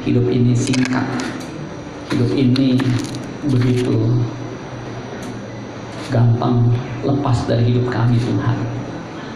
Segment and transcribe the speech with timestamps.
[0.00, 1.06] Hidup ini singkat.
[2.10, 2.80] Hidup ini
[3.46, 4.20] begitu
[6.10, 6.74] gampang
[7.06, 8.58] lepas dari hidup kami Tuhan.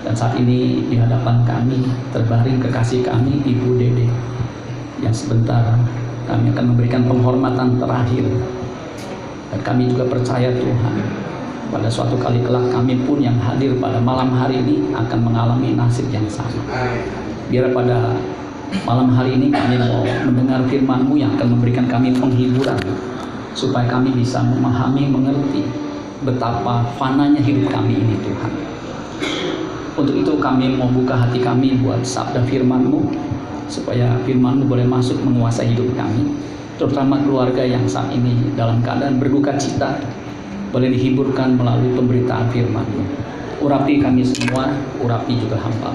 [0.04, 4.08] Dan saat ini di hadapan kami terbaring kekasih kami Ibu Dede
[5.00, 5.76] yang sebentar
[6.24, 8.24] kami akan memberikan penghormatan terakhir
[9.52, 10.94] dan kami juga percaya Tuhan
[11.68, 16.08] pada suatu kali kelak kami pun yang hadir pada malam hari ini akan mengalami nasib
[16.08, 16.64] yang sama
[17.52, 18.16] biar pada
[18.82, 22.74] malam hari ini kami mau mendengar firman-Mu yang akan memberikan kami penghiburan
[23.54, 25.62] supaya kami bisa memahami, mengerti
[26.26, 28.52] betapa fananya hidup kami ini Tuhan.
[29.94, 33.14] Untuk itu kami mau buka hati kami buat sabda firman-Mu
[33.70, 36.34] supaya firman-Mu boleh masuk menguasai hidup kami
[36.74, 40.02] terutama keluarga yang saat ini dalam keadaan berduka cita
[40.74, 43.02] boleh dihiburkan melalui pemberitaan firman-Mu.
[43.62, 45.94] Urapi kami semua, urapi juga hamba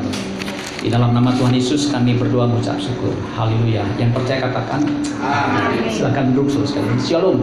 [0.80, 3.12] Di dalam nama Tuhan Yesus kami berdoa mengucap syukur.
[3.36, 3.84] Haleluya.
[4.00, 4.82] Yang percaya katakan.
[5.20, 5.92] Amin.
[5.92, 7.00] Silakan duduk saudara sekalian.
[7.04, 7.38] Shalom.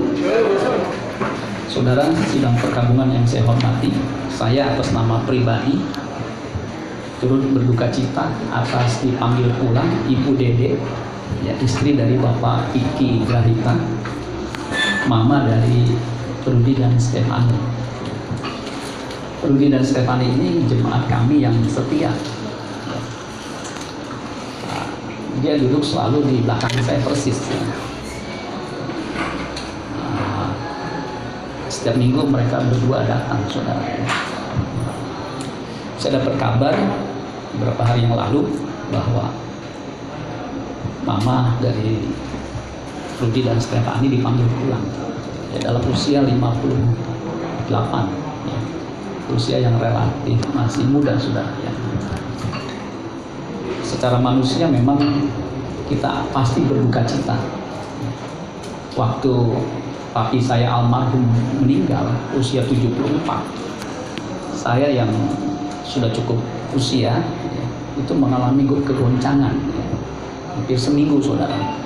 [1.69, 3.93] Saudara, sidang perkabungan yang saya hormati,
[4.33, 5.77] saya atas nama pribadi
[7.21, 10.77] turut berduka cita atas dipanggil pulang Ibu Dede,
[11.45, 13.73] ya istri dari Bapak Iki Grahita,
[15.09, 15.97] mama dari
[16.45, 17.57] Rudi dan Stefani.
[19.45, 22.13] Rudi dan Stefani ini jemaat kami yang setia.
[24.67, 24.87] Nah,
[25.47, 27.39] dia duduk selalu di belakang saya persis.
[29.95, 30.51] Nah,
[31.71, 33.87] setiap minggu mereka berdua datang, saudara.
[36.03, 36.75] Saya dapat kabar
[37.55, 38.59] beberapa hari yang lalu
[38.91, 39.31] bahwa
[41.07, 42.03] mama dari
[43.23, 44.83] Rudi dan Stefani dipanggil pulang
[45.55, 47.71] ya, dalam usia 58
[48.51, 48.59] ya.
[49.31, 51.73] usia yang relatif masih muda sudah ya.
[53.87, 55.01] secara manusia memang
[55.87, 57.39] kita pasti berduka cita.
[58.97, 59.33] Waktu
[60.17, 61.29] papi saya almarhum
[61.61, 63.67] meninggal usia 74
[64.67, 65.13] saya yang
[65.87, 66.43] sudah cukup
[66.75, 67.23] usia
[67.95, 69.55] itu mengalami kegoncangan.
[70.59, 71.79] Hampir seminggu saudara.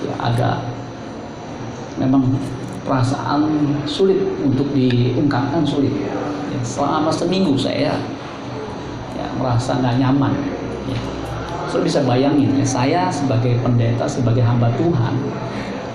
[0.00, 0.56] Ya agak
[2.00, 2.32] memang
[2.88, 3.44] perasaan
[3.84, 5.92] sulit untuk diungkapkan sulit.
[6.48, 7.98] Ya, selama seminggu saya
[9.12, 10.32] ya, merasa nggak nyaman.
[10.88, 11.13] Ya.
[11.74, 15.10] So bisa bayangin ya saya sebagai pendeta sebagai hamba Tuhan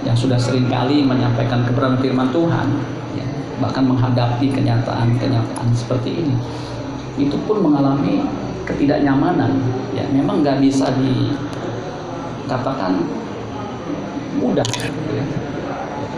[0.04, 2.68] yang sudah sering kali menyampaikan kebenaran firman Tuhan
[3.16, 3.24] ya,
[3.64, 6.36] bahkan menghadapi kenyataan-kenyataan seperti ini
[7.16, 8.28] itu pun mengalami
[8.68, 9.56] ketidaknyamanan
[9.96, 10.92] ya memang nggak bisa
[12.44, 13.00] dikatakan
[14.36, 14.68] mudah
[15.16, 15.24] ya.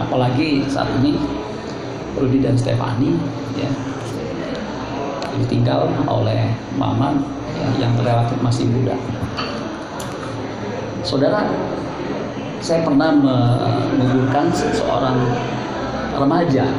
[0.01, 1.21] apalagi saat ini
[2.17, 3.13] Rudi dan Stefani
[3.53, 3.69] ya
[5.37, 6.49] ditinggal oleh
[6.81, 7.13] mama
[7.79, 8.95] yang relatif masih muda.
[11.01, 11.49] Saudara
[12.61, 13.09] saya pernah
[13.97, 15.17] menguburkan seseorang
[16.13, 16.69] remaja.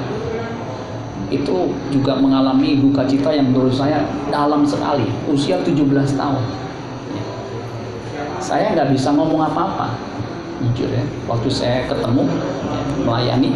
[1.32, 6.44] Itu juga mengalami duka cita yang menurut saya dalam sekali usia 17 tahun.
[8.38, 9.96] Saya nggak bisa ngomong apa-apa
[10.62, 11.02] jujur ya.
[11.26, 12.38] Waktu saya ketemu ya,
[13.02, 13.50] melayani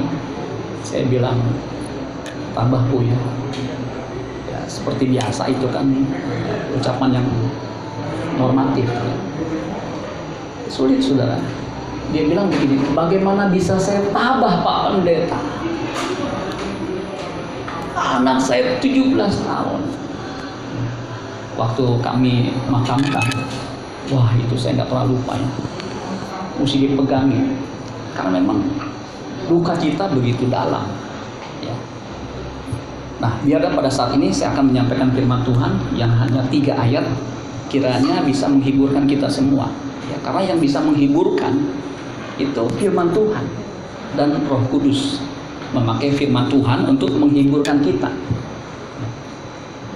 [0.83, 1.39] saya bilang
[2.57, 3.19] tambah bu ya.
[4.67, 5.87] Seperti biasa itu kan
[6.75, 7.27] ucapan yang
[8.37, 8.87] normatif.
[10.67, 11.39] Sulit saudara.
[12.15, 15.41] Dia bilang begini bagaimana bisa saya tabah pak pendeta?
[17.97, 19.81] Anak saya 17 tahun.
[21.57, 23.27] Waktu kami makamkan
[24.13, 25.51] wah itu saya nggak pernah lupa ya.
[26.61, 27.59] Mesti dipegangin
[28.17, 28.65] karena memang
[29.47, 30.89] duka cita begitu dalam
[33.17, 37.05] nah biarkan pada saat ini saya akan menyampaikan firman Tuhan yang hanya tiga ayat.
[37.67, 39.67] Kiranya bisa menghiburkan kita semua.
[40.07, 41.67] Ya karena yang bisa menghiburkan
[42.39, 43.45] itu firman Tuhan.
[44.17, 45.21] Dan Roh Kudus
[45.75, 48.09] memakai firman Tuhan untuk menghiburkan kita.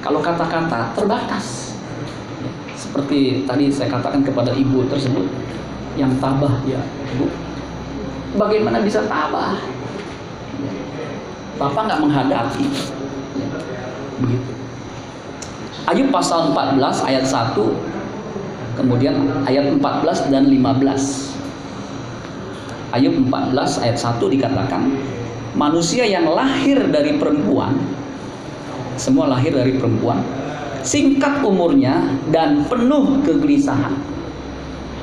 [0.01, 1.77] Kalau kata-kata terbatas,
[2.75, 5.29] seperti tadi saya katakan kepada ibu tersebut
[5.95, 6.81] yang tabah ya,
[7.17, 7.29] ibu,
[8.41, 9.61] bagaimana bisa tabah?
[11.61, 12.67] Bapak nggak menghadapi,
[14.21, 14.53] begitu.
[15.91, 19.15] Ayub pasal 14 ayat 1 kemudian
[19.49, 21.35] ayat 14 dan 15
[22.91, 24.83] Ayub 14 ayat 1 dikatakan
[25.59, 27.75] manusia yang lahir dari perempuan
[28.95, 30.23] semua lahir dari perempuan
[30.87, 34.01] singkat umurnya dan penuh kegelisahan.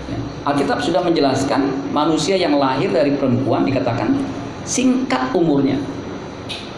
[0.10, 0.18] Ya,
[0.50, 4.18] Alkitab sudah menjelaskan manusia yang lahir dari perempuan dikatakan
[4.66, 5.78] singkat umurnya.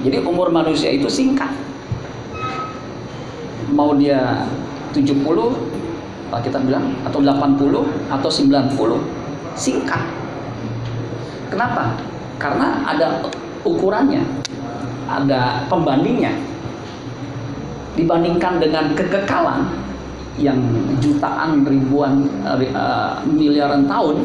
[0.03, 1.51] Jadi umur manusia itu singkat
[3.73, 4.45] mau dia
[4.93, 5.21] 70
[6.29, 8.77] Kalau kita bilang atau 80 atau 90
[9.57, 10.03] singkat.
[11.49, 11.97] Kenapa?
[12.37, 13.25] Karena ada
[13.65, 14.21] ukurannya,
[15.09, 16.37] ada pembandingnya.
[17.97, 19.73] Dibandingkan dengan kekekalan
[20.37, 20.61] yang
[21.03, 24.23] jutaan ribuan uh, miliaran tahun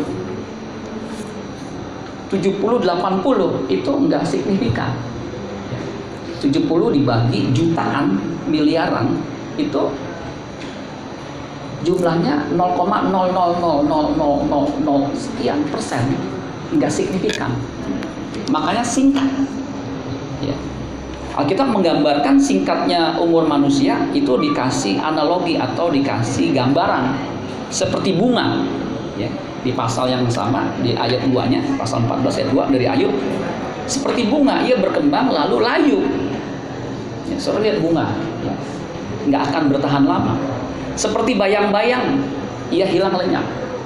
[2.31, 4.95] 70 80 itu enggak signifikan
[6.39, 6.61] 70
[6.95, 8.15] dibagi jutaan
[8.47, 9.93] miliaran itu
[11.85, 16.17] jumlahnya 0,0000000 sekian persen
[16.73, 17.53] enggak signifikan.
[18.51, 19.25] Makanya singkat.
[20.43, 20.55] Ya.
[21.35, 27.15] Alkitab menggambarkan singkatnya umur manusia itu dikasih analogi atau dikasih gambaran
[27.69, 28.65] seperti bunga.
[29.21, 29.29] Ya.
[29.65, 33.09] Di pasal yang sama di ayat 2-nya pasal 14 ayat 2 dari Ayub
[33.89, 36.05] seperti bunga ia berkembang lalu layu.
[37.25, 38.13] Ya, saudara lihat bunga.
[38.45, 38.53] Ya,
[39.29, 40.35] nggak akan bertahan lama
[40.95, 42.23] seperti bayang-bayang
[42.71, 43.45] ia hilang lenyap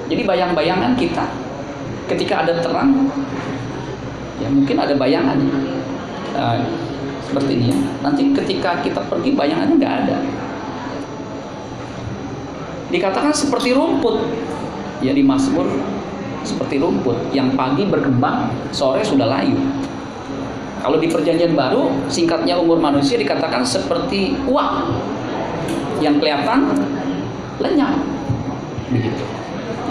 [0.09, 1.25] jadi bayang-bayangan kita
[2.09, 3.11] ketika ada terang
[4.39, 5.37] ya mungkin ada bayangan
[6.33, 6.59] uh,
[7.29, 7.77] seperti ini ya.
[8.01, 10.17] Nanti ketika kita pergi bayangannya nggak ada.
[12.89, 14.17] Dikatakan seperti rumput.
[14.99, 15.69] Ya di Mazmur
[16.43, 19.55] seperti rumput yang pagi berkembang, sore sudah layu.
[20.81, 24.91] Kalau di perjanjian baru, singkatnya umur manusia dikatakan seperti uang
[25.99, 26.73] yang kelihatan
[27.59, 27.95] lenyap.
[28.89, 29.23] Begitu.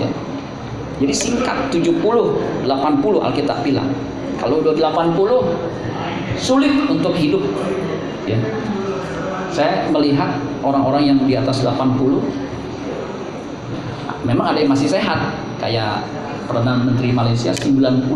[0.00, 0.10] Ya.
[0.98, 2.02] Jadi singkat 70,
[2.66, 3.88] 80 Alkitab bilang.
[4.38, 5.18] Kalau udah 80
[6.38, 7.42] sulit untuk hidup
[8.24, 8.38] ya
[9.50, 12.22] saya melihat orang-orang yang di atas 80
[14.22, 16.06] memang ada yang masih sehat kayak
[16.46, 18.06] Perdana Menteri Malaysia 92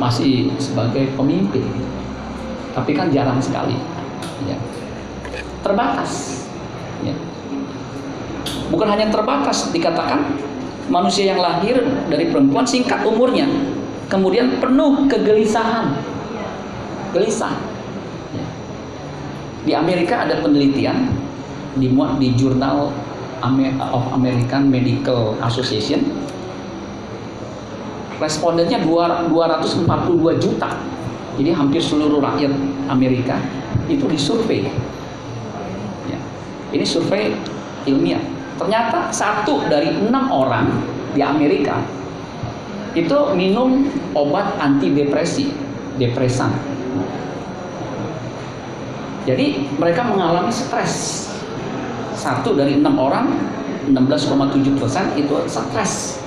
[0.00, 1.68] masih sebagai pemimpin
[2.72, 3.76] tapi kan jarang sekali
[4.48, 4.56] ya.
[5.60, 6.44] terbatas
[7.06, 7.16] ya.
[8.74, 10.36] bukan hanya terbatas dikatakan
[10.90, 13.46] manusia yang lahir dari perempuan singkat umurnya
[14.10, 15.98] kemudian penuh kegelisahan
[17.16, 17.56] gelisah.
[19.66, 21.10] Di Amerika ada penelitian
[21.80, 22.92] dimuat di jurnal
[23.90, 26.04] of American Medical Association.
[28.20, 30.70] Respondennya 242 juta.
[31.36, 32.52] Jadi hampir seluruh rakyat
[32.88, 33.36] Amerika
[33.92, 34.72] itu disurvei.
[36.74, 37.34] Ini survei
[37.86, 38.22] ilmiah.
[38.56, 40.66] Ternyata satu dari enam orang
[41.12, 41.78] di Amerika
[42.96, 43.84] itu minum
[44.16, 45.52] obat antidepresi,
[46.00, 46.76] depresan
[49.26, 51.26] jadi mereka mengalami stres.
[52.14, 53.34] Satu dari enam orang,
[53.90, 56.22] 16,7 persen itu stres.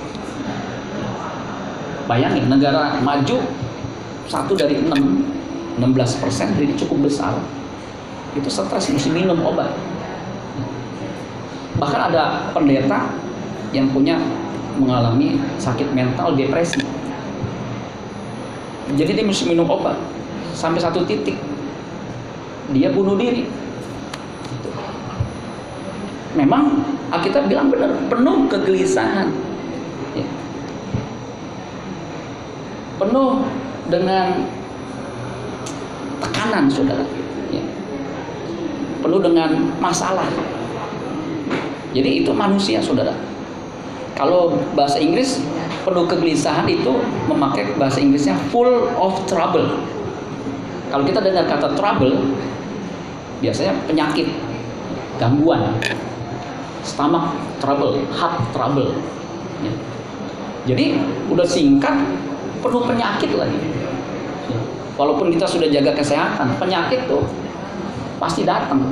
[2.04, 3.40] Bayangin negara maju
[4.28, 5.24] satu dari enam,
[5.80, 7.40] 16 persen jadi cukup besar.
[8.36, 9.72] Itu stres mesti minum obat.
[11.78, 13.12] Bahkan ada pendeta
[13.70, 14.18] yang punya
[14.80, 16.82] mengalami sakit mental depresi.
[18.90, 19.94] Jadi dia mesti minum obat
[20.50, 21.38] sampai satu titik
[22.74, 23.46] dia bunuh diri.
[26.34, 29.34] Memang Alkitab bilang benar, penuh kegelisahan.
[30.14, 30.26] Ya.
[33.02, 33.42] Penuh
[33.90, 34.46] dengan
[36.22, 37.02] tekanan, saudara.
[37.50, 37.62] Ya.
[39.02, 40.30] Penuh dengan masalah.
[41.90, 43.14] Jadi itu manusia, saudara.
[44.14, 45.40] Kalau bahasa Inggris
[45.82, 46.92] penuh kegelisahan itu
[47.26, 49.80] memakai bahasa Inggrisnya full of trouble.
[50.90, 52.36] Kalau kita dengar kata trouble,
[53.40, 54.28] biasanya penyakit
[55.16, 55.80] gangguan
[56.84, 58.88] stomach trouble heart trouble
[59.60, 59.72] ya.
[60.64, 60.96] jadi
[61.28, 61.92] udah singkat
[62.64, 63.60] penuh penyakit lagi
[64.48, 64.60] ya.
[64.96, 67.24] walaupun kita sudah jaga kesehatan penyakit tuh
[68.20, 68.84] pasti datang.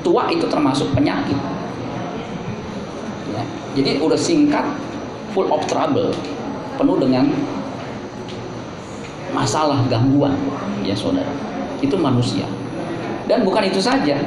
[0.00, 1.36] Tua itu termasuk penyakit
[3.32, 3.42] ya.
[3.76, 4.64] jadi udah singkat
[5.36, 6.10] full of trouble
[6.80, 7.28] penuh dengan
[9.30, 10.34] masalah gangguan
[10.82, 12.46] ya saudara itu manusia.
[13.26, 14.20] Dan bukan itu saja,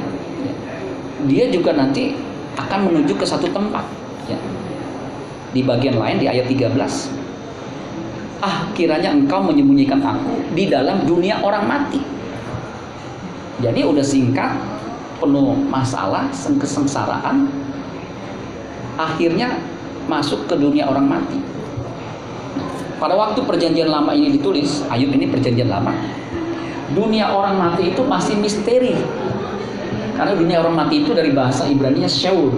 [1.24, 2.18] dia juga nanti
[2.58, 3.86] akan menuju ke satu tempat.
[4.26, 4.38] Ya.
[5.54, 11.64] Di bagian lain di ayat 13, ah kiranya engkau menyembunyikan aku di dalam dunia orang
[11.64, 12.02] mati.
[13.62, 14.50] Jadi udah singkat,
[15.24, 16.28] penuh masalah,
[16.60, 17.48] kesengsaraan,
[19.00, 19.56] akhirnya
[20.04, 21.40] masuk ke dunia orang mati.
[23.00, 25.96] Pada waktu perjanjian lama ini ditulis, Ayub ini perjanjian lama,
[26.92, 28.92] dunia orang mati itu masih misteri.
[30.14, 32.54] Karena dunia orang mati itu dari bahasa Ibrani Sheol.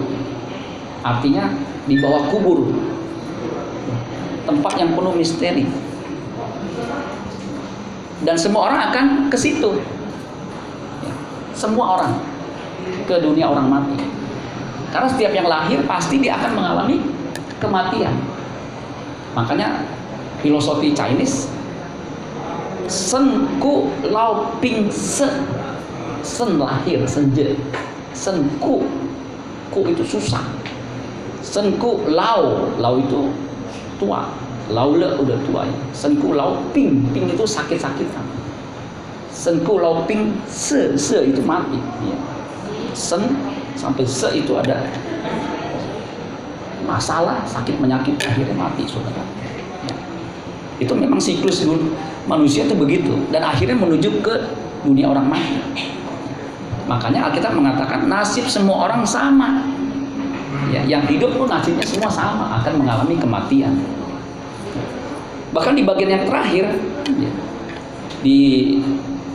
[1.00, 1.48] Artinya
[1.88, 2.68] di bawah kubur.
[4.44, 5.64] Tempat yang penuh misteri.
[8.20, 9.80] Dan semua orang akan ke situ.
[11.56, 12.35] Semua orang
[13.06, 13.98] ke dunia orang mati.
[14.90, 16.96] Karena setiap yang lahir pasti dia akan mengalami
[17.60, 18.14] kematian.
[19.36, 19.84] Makanya
[20.40, 21.52] filosofi Chinese
[22.88, 25.28] Sen ku lao ping se
[26.24, 27.52] Sen lahir senje
[28.16, 28.80] Sen ku
[29.76, 30.40] itu susah
[31.44, 33.28] Sen ku lao Lao itu
[34.00, 34.24] tua
[34.72, 35.78] Lao le udah tua ya.
[35.92, 38.24] Sen ku lao ping Ping itu sakit-sakitan
[39.28, 41.76] Sen ku lao ping se Se itu mati
[42.06, 42.16] ya.
[42.96, 43.20] Sen
[43.76, 44.88] sampai se itu ada
[46.88, 49.20] masalah sakit penyakit akhirnya mati saudara.
[49.84, 49.94] Ya.
[50.80, 51.68] itu memang siklus
[52.24, 54.34] manusia itu begitu dan akhirnya menuju ke
[54.88, 55.60] dunia orang mati.
[56.86, 59.66] Makanya Alkitab mengatakan nasib semua orang sama.
[60.70, 63.74] Ya, yang hidup pun nasibnya semua sama akan mengalami kematian.
[65.50, 66.64] Bahkan di bagian yang terakhir
[67.18, 67.30] ya,
[68.22, 68.38] di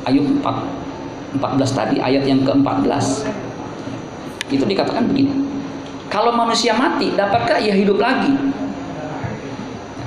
[0.08, 3.28] Ayub 4, 14 tadi ayat yang ke-14
[4.52, 5.52] itu dikatakan begini
[6.12, 8.36] kalau manusia mati, dapatkah ia hidup lagi?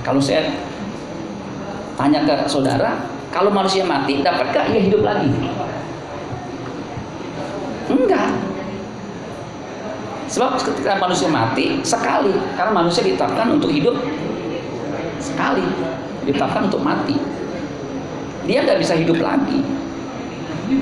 [0.04, 0.52] Kalau saya
[1.96, 5.32] tanya ke saudara, kalau manusia mati, dapatkah ia hidup lagi?
[7.88, 8.36] Enggak.
[10.28, 13.96] Sebab ketika manusia mati sekali, karena manusia ditetapkan untuk hidup
[15.24, 15.64] sekali,
[16.28, 17.16] ditetapkan untuk mati.
[18.44, 19.64] Dia nggak bisa hidup lagi.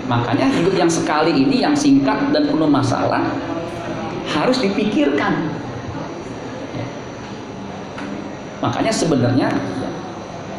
[0.06, 3.34] Makanya hidup yang sekali ini yang singkat dan penuh masalah
[4.30, 5.50] harus dipikirkan.
[6.74, 6.86] Ya.
[8.62, 9.48] Makanya sebenarnya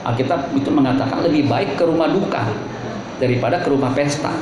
[0.03, 2.43] Alkitab itu mengatakan lebih baik ke rumah duka
[3.23, 4.35] daripada ke rumah pesta.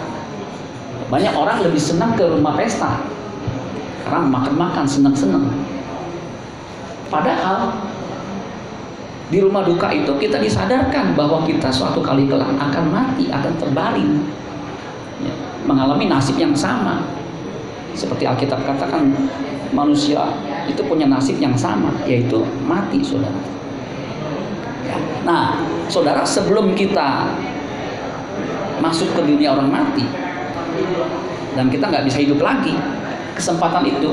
[1.13, 3.05] Banyak orang lebih senang ke rumah pesta
[4.01, 5.45] karena makan-makan senang-senang.
[7.13, 7.75] Padahal
[9.31, 14.27] di rumah duka itu kita disadarkan bahwa kita suatu kali kelak akan mati, akan terbaring,
[15.21, 15.33] ya,
[15.65, 17.05] mengalami nasib yang sama.
[17.91, 19.11] Seperti Alkitab katakan
[19.71, 20.31] manusia
[20.67, 23.41] itu punya nasib yang sama yaitu mati saudara.
[24.81, 24.97] Ya.
[25.23, 25.43] nah
[25.87, 27.29] saudara sebelum kita
[28.81, 30.05] masuk ke dunia orang mati
[31.53, 32.73] dan kita nggak bisa hidup lagi
[33.37, 34.11] kesempatan itu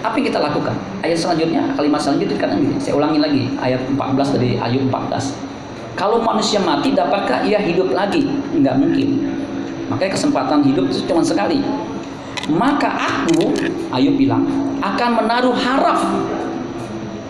[0.00, 0.72] apa yang kita lakukan?
[1.04, 5.50] Ayat selanjutnya kalimat selanjutnya kan ini saya ulangi lagi ayat 14 dari Ayub 14
[5.98, 8.24] kalau manusia mati dapatkah ia hidup lagi?
[8.56, 9.29] Nggak mungkin
[9.90, 11.58] makanya kesempatan hidup itu cuma sekali.
[12.48, 13.52] Maka aku
[13.90, 14.46] Ayub bilang
[14.80, 15.98] akan menaruh harap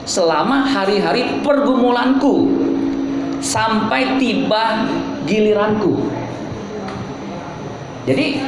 [0.04, 2.52] selama hari-hari pergumulanku
[3.40, 4.86] sampai tiba
[5.24, 6.08] giliranku.
[8.04, 8.40] Jadi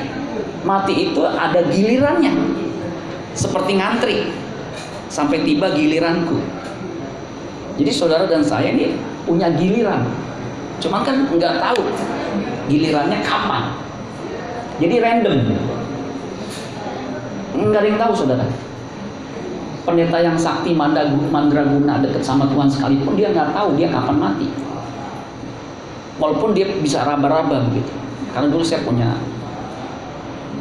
[0.64, 2.33] mati itu ada gilirannya.
[3.33, 4.16] Seperti ngantri
[5.09, 6.37] sampai tiba giliranku.
[7.81, 10.04] Jadi saudara dan saya ini punya giliran.
[10.81, 11.81] Cuman kan nggak tahu
[12.69, 13.82] gilirannya kapan
[14.83, 15.39] jadi random
[17.53, 18.47] Enggak ada yang tahu saudara.
[19.83, 24.49] Pendeta yang sakti mandraguna dekat sama Tuhan sekalipun dia nggak tahu dia kapan mati.
[26.17, 27.93] Walaupun dia bisa raba-raba begitu.
[28.33, 29.21] Karena dulu saya punya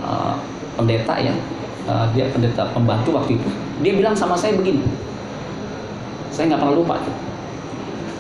[0.04, 0.36] uh,
[0.76, 1.32] pendeta ya,
[1.88, 3.50] uh, dia pendeta pembantu waktu itu.
[3.80, 4.84] Dia bilang sama saya begini,
[6.28, 6.96] saya nggak pernah lupa.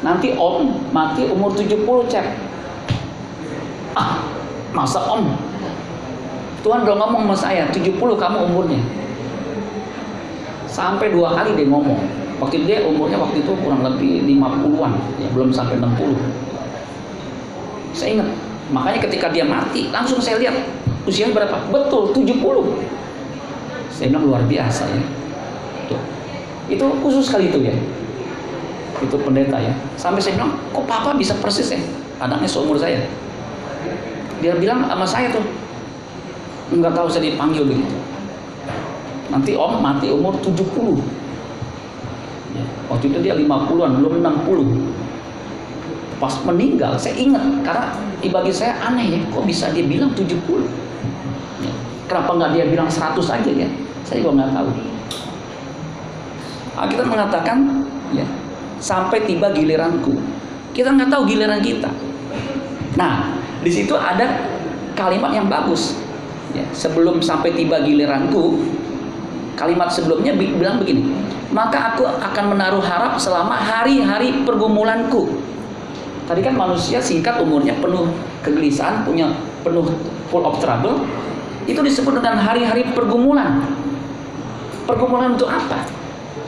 [0.05, 2.25] Nanti om mati umur 70 cek.
[4.00, 4.24] Ah,
[4.72, 5.50] masa om
[6.62, 8.82] Tuhan udah ngomong sama saya 70 kamu umurnya.
[10.70, 12.00] Sampai dua kali dia ngomong.
[12.41, 16.41] Waktu dia umurnya waktu itu kurang lebih 50-an ya belum sampai 60
[17.91, 18.30] saya ingat
[18.72, 20.56] makanya ketika dia mati langsung saya lihat
[21.06, 21.70] usianya berapa?
[21.70, 22.41] Betul 70
[23.91, 25.03] saya bilang luar biasa ya.
[25.86, 26.01] Tuh.
[26.72, 27.75] itu khusus sekali itu ya.
[28.98, 29.77] Itu pendeta ya.
[29.94, 31.82] Sampai saya bilang kok papa bisa persis ya?
[32.18, 33.06] Anaknya seumur saya.
[34.41, 35.46] Dia bilang sama saya tuh
[36.72, 37.98] nggak tahu saya dipanggil begitu
[39.32, 40.56] nanti om mati umur 70
[42.56, 49.18] ya, waktu itu dia 50-an belum 60 pas meninggal saya ingat karena bagi saya aneh
[49.18, 50.38] ya kok bisa dia bilang 70
[51.63, 51.74] ya,
[52.06, 53.70] kenapa nggak dia bilang 100 aja ya?
[54.06, 54.70] Saya juga nggak tahu.
[56.72, 57.58] Nah, kita mengatakan
[58.12, 58.25] ya
[58.82, 60.20] sampai tiba giliranku.
[60.75, 61.88] Kita nggak tahu giliran kita.
[63.00, 63.32] Nah
[63.63, 64.51] di situ ada
[64.94, 65.96] kalimat yang bagus
[66.53, 68.60] ya, sebelum sampai tiba giliranku
[69.55, 75.36] kalimat sebelumnya bilang begini maka aku akan menaruh harap selama hari-hari pergumulanku.
[76.25, 78.08] Tadi kan manusia singkat umurnya penuh
[78.39, 79.36] kegelisahan punya
[79.67, 79.84] penuh
[80.31, 81.03] full of trouble.
[81.67, 83.67] Itu disebut dengan hari-hari pergumulan.
[84.88, 85.84] Pergumulan untuk apa?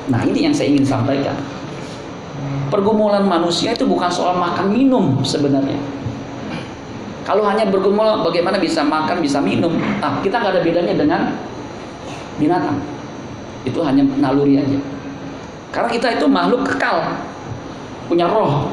[0.07, 1.36] Nah ini yang saya ingin sampaikan.
[2.72, 5.77] Pergumulan manusia itu bukan soal makan minum sebenarnya
[7.24, 9.72] kalau hanya bergumul bagaimana bisa makan, bisa minum?
[10.03, 11.22] Nah, kita nggak ada bedanya dengan
[12.36, 12.77] binatang.
[13.63, 14.80] Itu hanya naluri aja.
[15.72, 17.15] Karena kita itu makhluk kekal,
[18.12, 18.68] punya roh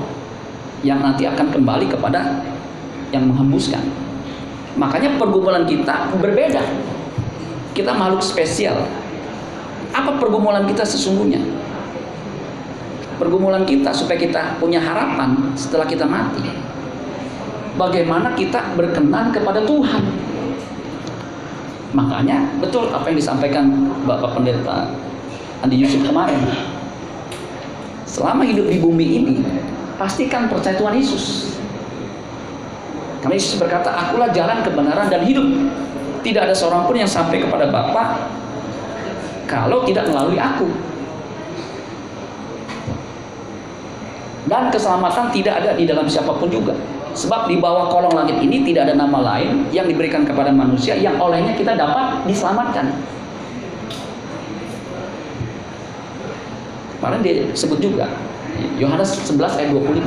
[0.83, 2.43] yang nanti akan kembali kepada
[3.15, 3.87] yang menghembuskan.
[4.75, 6.63] Makanya pergumulan kita berbeda.
[7.71, 8.83] Kita makhluk spesial.
[9.95, 11.39] Apa pergumulan kita sesungguhnya?
[13.15, 16.70] Pergumulan kita supaya kita punya harapan setelah kita mati.
[17.81, 20.05] Bagaimana kita berkenan kepada Tuhan?
[21.97, 23.73] Makanya betul apa yang disampaikan
[24.05, 24.93] Bapak Pendeta
[25.65, 26.45] Andi Yusuf kemarin
[28.05, 29.35] selama hidup di bumi ini,
[29.97, 31.57] pastikan percaya Tuhan Yesus.
[33.25, 35.47] Karena Yesus berkata, akulah jalan kebenaran dan hidup.
[36.21, 38.29] Tidak ada seorang pun yang sampai kepada Bapa
[39.49, 40.69] kalau tidak melalui aku.
[44.45, 46.77] Dan keselamatan tidak ada di dalam siapa pun juga.
[47.11, 51.19] Sebab di bawah kolong langit ini tidak ada nama lain yang diberikan kepada manusia yang
[51.19, 52.95] olehnya kita dapat diselamatkan.
[57.01, 58.07] Kemarin dia sebut juga
[58.77, 60.05] Yohanes 11 ayat 25.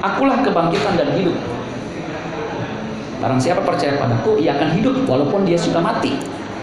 [0.00, 1.36] Akulah kebangkitan dan hidup.
[3.18, 6.14] Barang siapa percaya padaku, ia akan hidup walaupun dia sudah mati.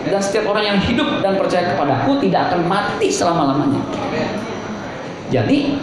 [0.04, 3.82] Dan setiap orang yang hidup dan percaya kepadaku tidak akan mati selama-lamanya.
[5.32, 5.80] Jadi,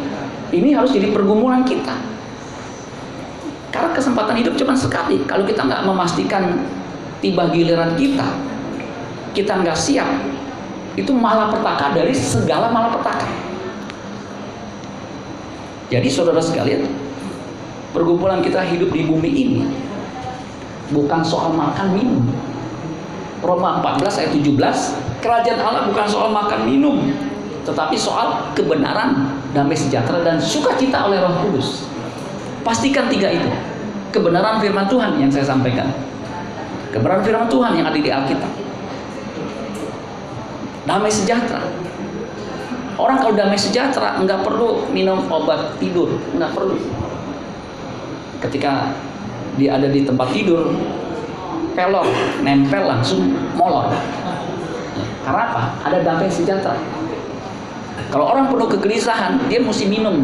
[0.55, 2.20] ini harus jadi pergumulan kita.
[4.01, 5.21] Kesempatan hidup cuma sekali.
[5.29, 6.65] Kalau kita nggak memastikan
[7.21, 8.25] tiba giliran kita,
[9.37, 10.09] kita nggak siap,
[10.97, 13.29] itu malah petaka dari segala malah petaka.
[15.93, 16.89] Jadi saudara sekalian,
[17.93, 19.69] pergumulan kita hidup di bumi ini
[20.97, 22.25] bukan soal makan minum.
[23.45, 27.05] Roma 14 ayat 17, kerajaan Allah bukan soal makan minum,
[27.69, 31.85] tetapi soal kebenaran, damai sejahtera dan sukacita oleh Roh Kudus.
[32.65, 33.70] Pastikan tiga itu.
[34.11, 35.87] Kebenaran firman Tuhan yang saya sampaikan.
[36.91, 38.53] Kebenaran firman Tuhan yang ada di Alkitab.
[40.87, 41.63] Damai sejahtera
[43.01, 46.77] Orang kalau damai sejahtera nggak perlu minum obat tidur, nggak perlu.
[48.45, 48.93] Ketika
[49.57, 50.77] dia ada di tempat tidur,
[51.73, 52.05] pelor,
[52.45, 53.89] nempel langsung molor.
[55.25, 55.63] Karena apa?
[55.89, 56.77] Ada damai sejahtera.
[58.13, 60.21] Kalau orang penuh kegelisahan, dia mesti minum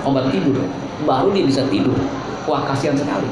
[0.00, 0.56] obat tidur,
[1.04, 1.96] baru dia bisa tidur.
[2.48, 3.28] Wah kasihan sekali.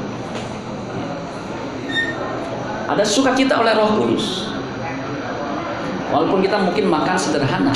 [2.89, 4.49] Ada sukacita oleh Roh Kudus.
[6.09, 7.69] Walaupun kita mungkin makan sederhana,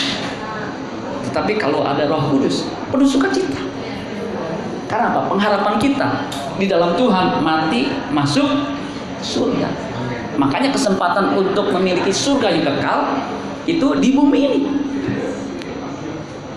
[1.29, 3.61] tapi kalau ada Roh Kudus, penuh sukacita.
[4.89, 5.29] Karena apa?
[5.29, 6.09] Pengharapan kita
[6.57, 8.45] di dalam Tuhan mati masuk
[9.21, 9.69] surga.
[10.37, 12.99] Makanya kesempatan untuk memiliki surga yang kekal
[13.69, 14.61] itu di bumi ini.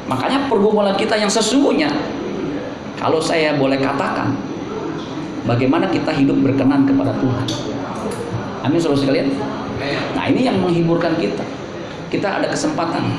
[0.08, 1.92] Makanya pergumulan kita yang sesungguhnya
[2.96, 4.32] kalau saya boleh katakan
[5.46, 7.46] bagaimana kita hidup berkenan kepada Tuhan.
[8.66, 9.30] Amin saudara sekalian.
[10.18, 11.46] Nah, ini yang menghiburkan kita.
[12.10, 13.14] Kita ada kesempatan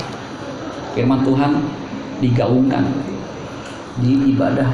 [0.91, 1.51] firman Tuhan
[2.19, 2.83] digaungkan
[4.03, 4.67] di ibadah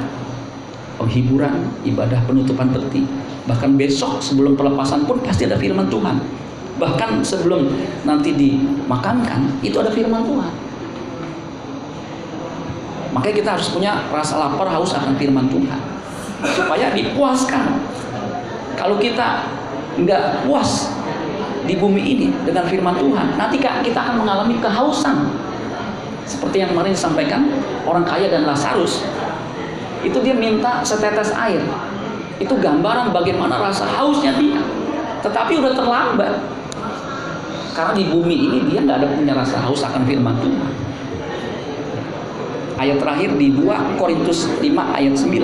[0.97, 3.05] penghiburan, ibadah penutupan peti.
[3.45, 6.17] Bahkan besok sebelum pelepasan pun pasti ada firman Tuhan.
[6.81, 7.69] Bahkan sebelum
[8.01, 10.51] nanti dimakamkan itu ada firman Tuhan.
[13.13, 15.93] Makanya kita harus punya rasa lapar haus akan firman Tuhan
[16.51, 17.79] supaya dipuaskan.
[18.75, 19.47] Kalau kita
[19.95, 20.91] nggak puas
[21.63, 25.31] di bumi ini dengan firman Tuhan, nanti kita akan mengalami kehausan.
[26.23, 27.51] Seperti yang kemarin disampaikan
[27.83, 29.03] orang kaya dan Lazarus
[30.03, 31.63] itu dia minta setetes air.
[32.37, 34.59] Itu gambaran bagaimana rasa hausnya dia.
[35.23, 36.33] Tetapi udah terlambat.
[37.73, 40.71] Karena di bumi ini dia nggak ada punya rasa haus akan firman Tuhan.
[42.77, 45.39] Ayat terakhir di 2 Korintus 5 ayat 9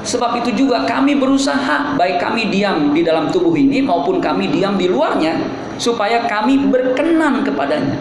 [0.00, 4.80] Sebab itu juga kami berusaha baik kami diam di dalam tubuh ini maupun kami diam
[4.80, 5.36] di luarnya
[5.76, 8.00] supaya kami berkenan kepadanya.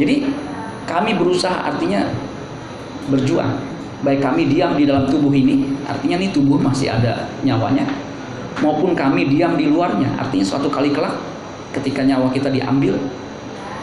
[0.00, 0.32] Jadi
[0.88, 2.08] kami berusaha artinya
[3.12, 3.52] berjuang.
[4.02, 7.86] Baik kami diam di dalam tubuh ini, artinya ini tubuh masih ada nyawanya,
[8.58, 11.14] maupun kami diam di luarnya, artinya suatu kali kelak
[11.70, 12.98] ketika nyawa kita diambil,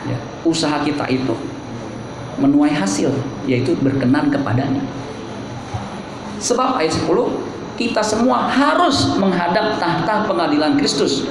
[0.03, 1.31] ya, usaha kita itu
[2.35, 3.15] menuai hasil,
[3.47, 4.83] yaitu berkenan kepadanya.
[6.39, 11.27] Sebab ayat 10, kita semua harus menghadap tahta pengadilan Kristus.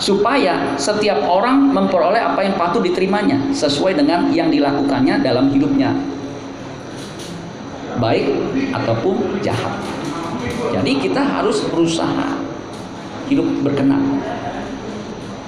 [0.00, 5.92] Supaya setiap orang memperoleh apa yang patut diterimanya sesuai dengan yang dilakukannya dalam hidupnya.
[8.00, 8.32] Baik
[8.72, 9.76] ataupun jahat.
[10.72, 12.40] Jadi kita harus berusaha
[13.28, 14.18] hidup berkenan.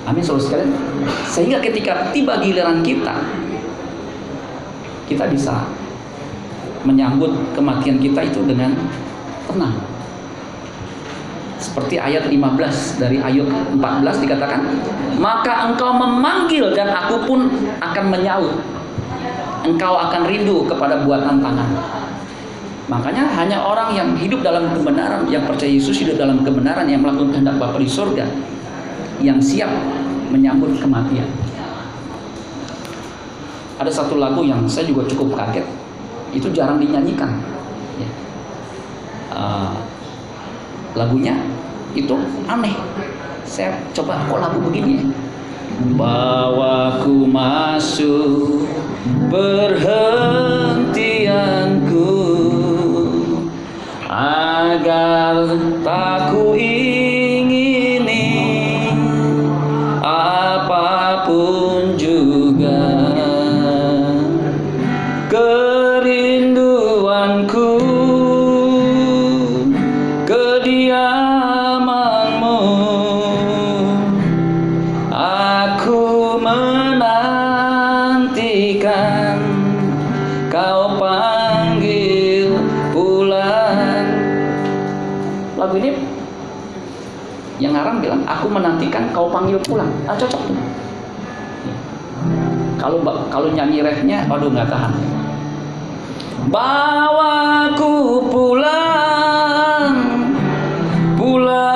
[0.05, 0.71] Amin saudara sekalian.
[1.25, 3.17] Sehingga ketika tiba giliran kita
[5.09, 5.69] kita bisa
[6.83, 8.75] menyambut kematian kita itu dengan
[9.47, 9.75] tenang
[11.63, 13.47] Seperti ayat 15 dari ayat
[13.79, 14.67] 14 dikatakan,
[15.23, 17.47] "Maka engkau memanggil dan aku pun
[17.79, 18.59] akan menyaut.
[19.63, 21.71] Engkau akan rindu kepada buatan tangan."
[22.91, 27.31] Makanya hanya orang yang hidup dalam kebenaran, yang percaya Yesus hidup dalam kebenaran, yang melakukan
[27.31, 28.27] kehendak Bapa di surga,
[29.23, 29.71] yang siap
[30.35, 31.31] menyambut kematian.
[33.79, 35.67] Ada satu lagu yang saya juga cukup kaget,
[36.33, 37.29] itu jarang dinyanyikan.
[38.01, 38.09] Ya.
[39.33, 39.73] Uh,
[40.97, 41.37] lagunya
[41.93, 42.17] itu
[42.49, 42.73] aneh.
[43.45, 45.07] Saya coba kok lagu begini ya.
[45.97, 48.65] Bawaku masuk
[49.29, 52.13] berhentianku
[54.09, 55.37] agar
[55.81, 56.82] tak ku ingini
[89.13, 89.93] kau panggil pulang.
[90.09, 90.43] Ah cocok
[92.81, 92.99] kalau
[93.31, 94.93] kalau nyanyi refnya aduh nggak tahan.
[96.51, 97.93] Bawaku
[98.27, 99.95] pulang.
[101.15, 101.72] Pulang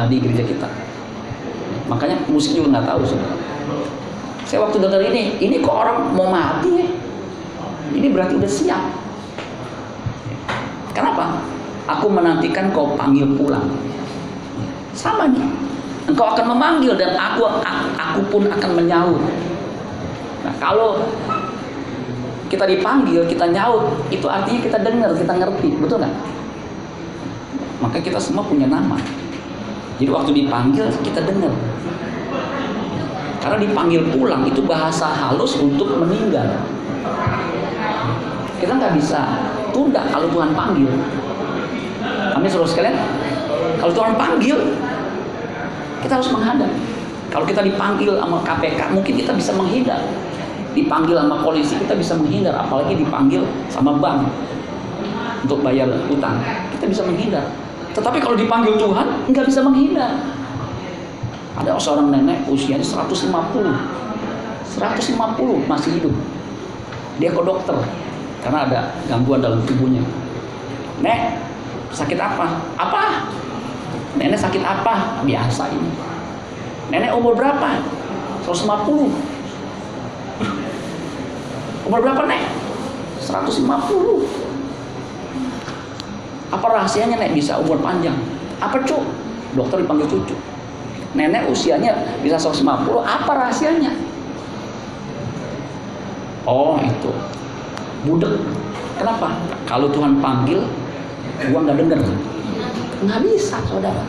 [0.00, 0.68] ah, di gereja kita.
[1.88, 3.50] Makanya musik juga nggak tahu saudara
[4.50, 6.88] saya waktu dengar ini ini kok orang mau mati ya?
[7.94, 8.82] Ini berarti udah siap.
[10.90, 11.38] Kenapa?
[11.86, 13.70] Aku menantikan kau panggil pulang.
[14.90, 15.46] Sama nih.
[16.10, 17.46] Engkau akan memanggil dan aku
[17.94, 19.22] aku pun akan menyaut.
[20.42, 21.06] Nah kalau
[22.50, 25.78] kita dipanggil kita nyaut itu artinya kita dengar kita ngerti.
[25.78, 26.14] Betul nggak?
[27.86, 28.98] Maka kita semua punya nama
[30.00, 31.52] jadi waktu dipanggil kita dengar.
[33.36, 36.64] Karena dipanggil pulang itu bahasa halus untuk meninggal.
[38.56, 39.44] Kita nggak bisa
[39.76, 40.88] tunda kalau Tuhan panggil.
[42.32, 42.96] Amin saudara sekalian.
[43.76, 44.56] Kalau Tuhan panggil
[46.00, 46.72] kita harus menghadap.
[47.28, 50.00] Kalau kita dipanggil sama KPK mungkin kita bisa menghindar.
[50.72, 52.56] Dipanggil sama polisi kita bisa menghindar.
[52.56, 54.32] Apalagi dipanggil sama bank
[55.44, 56.40] untuk bayar utang
[56.72, 57.44] kita bisa menghindar
[57.90, 60.14] tetapi kalau dipanggil Tuhan nggak bisa menghindar.
[61.58, 63.26] Ada seorang nenek usianya 150
[64.70, 66.14] 150 masih hidup.
[67.18, 67.74] Dia ke dokter
[68.40, 70.00] karena ada gangguan dalam tubuhnya.
[71.02, 71.42] Nek
[71.90, 72.46] sakit apa?
[72.78, 73.26] Apa?
[74.16, 75.20] Nenek sakit apa?
[75.26, 75.90] Biasa ini.
[76.94, 77.82] Nenek umur berapa?
[78.46, 79.10] 150
[81.90, 82.42] umur berapa nek?
[83.18, 84.49] 150
[86.50, 88.18] apa rahasianya nek bisa umur panjang?
[88.58, 89.02] Apa cuk?
[89.54, 90.34] Dokter dipanggil cucu.
[91.14, 92.66] Nenek usianya bisa 150
[93.02, 93.94] apa rahasianya?
[96.46, 97.10] Oh itu.
[98.06, 98.34] Budek.
[98.98, 99.38] Kenapa?
[99.70, 100.66] Kalau Tuhan panggil
[101.54, 101.98] gua nggak denger.
[103.06, 104.02] Nggak bisa saudara.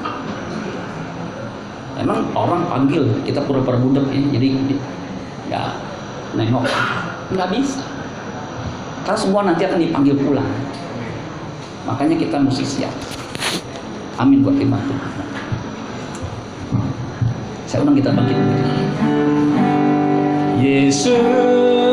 [2.01, 4.47] Emang orang panggil kita pura-pura budek ya jadi
[5.45, 5.61] ya
[6.33, 6.65] nengok.
[7.37, 7.85] Nggak bisa.
[9.05, 10.49] Karena semua nanti akan dipanggil pulang
[11.85, 12.93] makanya kita mesti siap.
[14.19, 15.11] Amin buat Tuhan.
[17.65, 18.37] Saya undang kita bangkit.
[20.61, 21.90] Yesus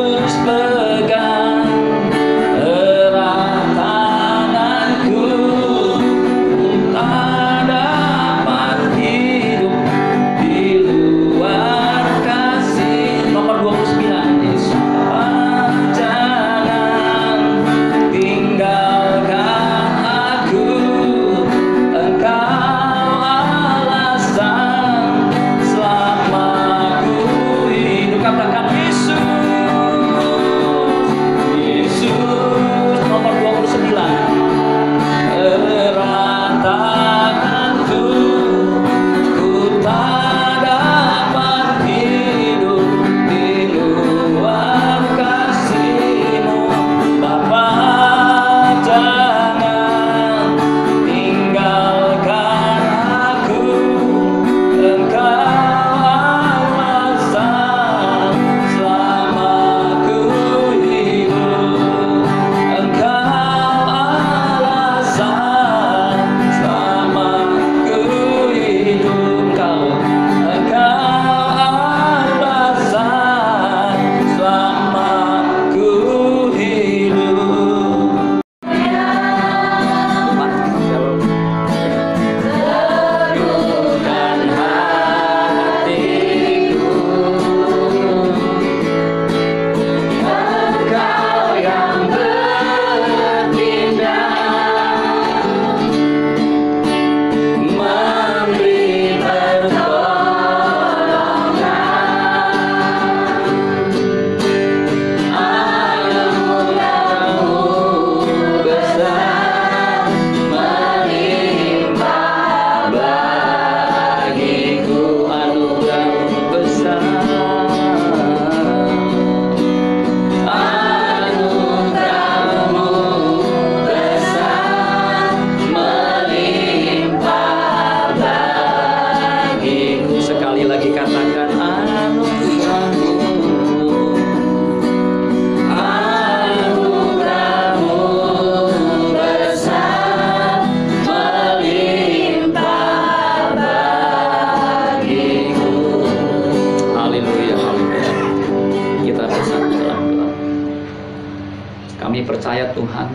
[151.99, 153.11] Kami percaya Tuhan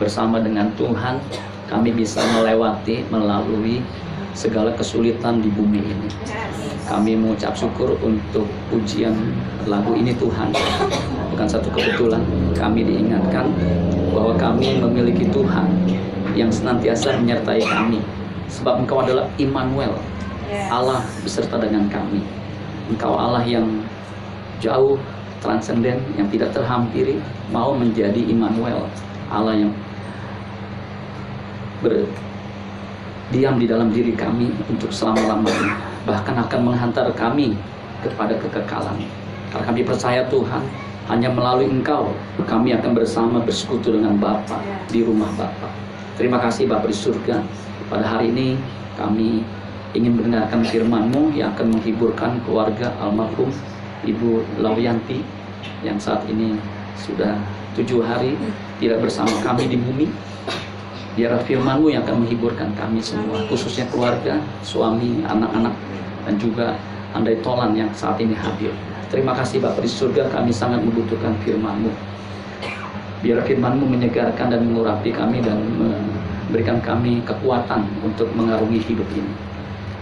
[0.00, 1.20] bersama dengan Tuhan
[1.68, 3.84] kami bisa melewati melalui
[4.32, 6.08] segala kesulitan di bumi ini.
[6.88, 9.12] Kami mengucap syukur untuk ujian
[9.68, 10.48] lagu ini Tuhan.
[11.36, 12.24] Bukan satu kebetulan
[12.56, 13.52] kami diingatkan
[14.16, 15.68] bahwa kami memiliki Tuhan
[16.32, 18.00] yang senantiasa menyertai kami.
[18.48, 19.92] Sebab Engkau adalah Immanuel,
[20.72, 22.24] Allah beserta dengan kami.
[22.88, 23.84] Engkau Allah yang
[24.64, 24.96] jauh
[25.38, 27.22] transenden, yang tidak terhampiri,
[27.54, 28.86] mau menjadi Immanuel,
[29.30, 29.72] Allah yang
[31.78, 37.54] berdiam di dalam diri kami untuk selama-lamanya, bahkan akan menghantar kami
[38.02, 38.98] kepada kekekalan.
[39.48, 40.62] Karena kami percaya Tuhan,
[41.08, 42.12] hanya melalui Engkau
[42.44, 44.60] kami akan bersama bersekutu dengan Bapa
[44.92, 45.72] di rumah Bapa.
[46.20, 47.40] Terima kasih Bapak di surga.
[47.88, 48.60] Pada hari ini
[49.00, 49.40] kami
[49.96, 53.48] ingin mendengarkan firman-Mu yang akan menghiburkan keluarga almarhum
[54.06, 55.22] Ibu Lawianti
[55.82, 56.58] yang saat ini
[56.98, 57.38] sudah
[57.78, 58.34] tujuh hari
[58.82, 60.06] tidak bersama kami di bumi.
[61.18, 65.74] Biar firman-Mu yang akan menghiburkan kami semua, khususnya keluarga, suami, anak-anak,
[66.22, 66.78] dan juga
[67.10, 68.70] andai tolan yang saat ini hadir.
[69.10, 71.90] Terima kasih Bapak di surga, kami sangat membutuhkan firman-Mu.
[73.18, 79.47] Biar firman-Mu menyegarkan dan mengurapi kami dan memberikan kami kekuatan untuk mengarungi hidup ini.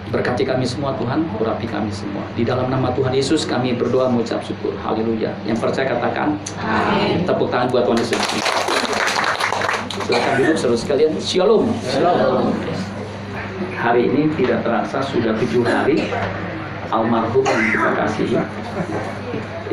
[0.06, 2.22] Berkati kami semua Tuhan, urapi kami semua.
[2.38, 4.70] Di dalam nama Tuhan Yesus kami berdoa mengucap syukur.
[4.78, 5.34] Haleluya.
[5.42, 6.38] Yang percaya katakan.
[6.62, 7.26] Amin.
[7.26, 8.20] Tepuk tangan buat Tuhan Yesus.
[10.06, 11.12] Silakan duduk saudara sekalian.
[11.18, 11.66] Shalom.
[11.90, 12.54] Shalom.
[13.74, 16.06] Hari ini tidak terasa sudah tujuh hari
[16.90, 18.38] almarhum yang kita kasihi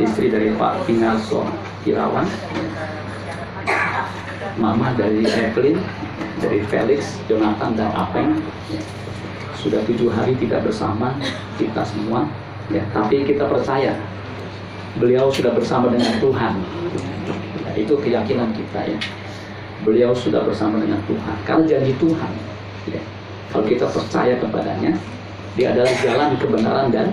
[0.02, 1.46] istri dari Pak Pingaso
[1.86, 2.26] Irawan
[4.58, 5.78] mama dari Evelyn
[6.41, 8.41] dari Felix, Jonathan dan Apeng
[9.63, 11.15] sudah tujuh hari tidak bersama
[11.56, 12.28] kita semua
[12.67, 12.84] ya.
[12.91, 13.95] Tapi kita percaya
[14.99, 16.54] beliau sudah bersama dengan Tuhan.
[17.63, 18.99] Ya, itu keyakinan kita ya.
[19.88, 21.36] Beliau sudah bersama dengan Tuhan.
[21.47, 22.32] Karena janji Tuhan
[22.91, 23.02] ya.
[23.56, 24.91] kalau kita percaya kepadanya
[25.56, 27.08] dia adalah jalan kebenaran dan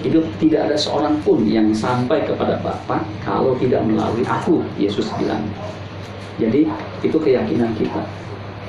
[0.00, 0.24] hidup.
[0.40, 5.44] Tidak ada seorang pun yang sampai kepada Bapa kalau tidak melalui aku Yesus bilang.
[6.40, 6.68] Jadi
[7.00, 8.04] itu keyakinan kita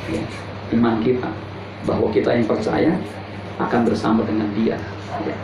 [0.08, 0.24] ya,
[0.72, 1.28] iman kita
[1.88, 2.92] bahwa kita yang percaya
[3.58, 4.76] akan bersama dengan dia
[5.24, 5.36] ya.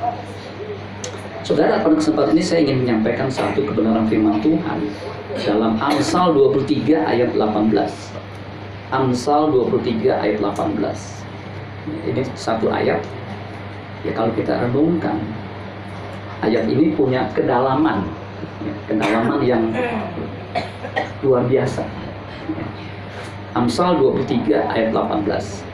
[1.44, 4.80] Saudara, pada kesempatan ini saya ingin menyampaikan satu kebenaran firman Tuhan
[5.44, 7.76] dalam Amsal 23 ayat 18.
[8.96, 10.80] Amsal 23 ayat 18.
[12.08, 13.04] Ini satu ayat.
[14.08, 15.20] Ya kalau kita renungkan,
[16.40, 18.08] ayat ini punya kedalaman,
[18.64, 19.64] ya, kedalaman yang
[21.28, 21.84] luar biasa.
[23.52, 25.73] Amsal 23 ayat 18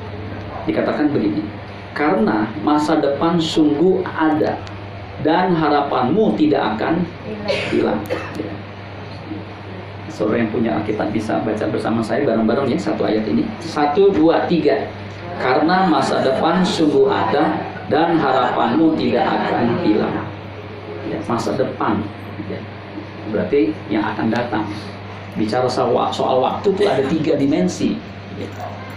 [0.67, 1.45] dikatakan begini
[1.93, 4.55] karena masa depan sungguh ada
[5.19, 7.03] dan harapanmu tidak akan
[7.71, 7.99] hilang.
[10.07, 13.43] Saudara yang punya Alkitab bisa baca bersama saya bareng-bareng ya satu ayat ini.
[13.59, 14.87] Satu dua tiga.
[15.39, 20.27] Karena masa depan sungguh ada dan harapanmu tidak akan hilang.
[21.07, 22.03] Ya, masa depan.
[22.47, 22.59] Ya.
[23.29, 24.65] berarti yang akan datang.
[25.37, 27.95] Bicara soal, soal waktu itu ada tiga dimensi.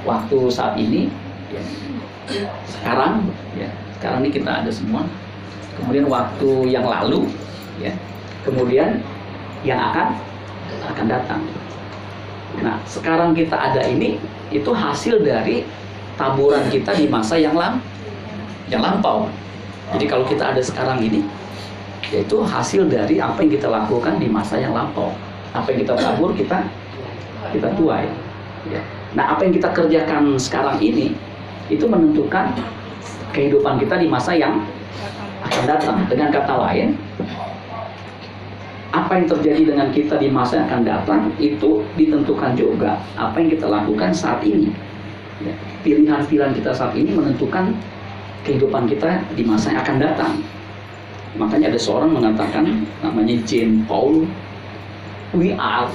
[0.03, 1.13] Waktu saat ini
[1.53, 3.69] ya, sekarang ya
[4.03, 5.07] sekarang ini kita ada semua.
[5.79, 7.31] Kemudian waktu yang lalu
[7.79, 7.95] ya
[8.43, 8.99] kemudian
[9.63, 10.19] yang akan
[10.91, 11.41] akan datang.
[12.59, 14.19] Nah sekarang kita ada ini
[14.51, 15.63] itu hasil dari
[16.19, 17.79] taburan kita di masa yang lam
[18.67, 19.31] yang lampau.
[19.95, 21.23] Jadi kalau kita ada sekarang ini
[22.11, 25.15] yaitu hasil dari apa yang kita lakukan di masa yang lampau.
[25.55, 26.59] Apa yang kita tabur kita
[27.55, 28.11] kita tuai.
[28.71, 28.79] Ya.
[29.19, 31.19] nah apa yang kita kerjakan sekarang ini
[31.69, 32.55] itu menentukan
[33.31, 34.63] kehidupan kita di masa yang
[35.43, 36.95] akan datang dengan kata lain
[38.93, 43.49] apa yang terjadi dengan kita di masa yang akan datang itu ditentukan juga apa yang
[43.53, 44.71] kita lakukan saat ini
[45.41, 45.55] ya.
[45.81, 47.73] pilihan-pilihan kita saat ini menentukan
[48.45, 50.33] kehidupan kita di masa yang akan datang
[51.41, 54.29] makanya ada seorang mengatakan namanya Jane Paul
[55.33, 55.89] we are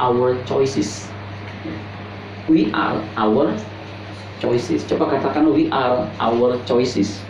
[0.00, 1.06] our choices.
[2.48, 3.52] We are our
[4.40, 4.82] choices.
[4.88, 7.20] Coba katakan we are our choices.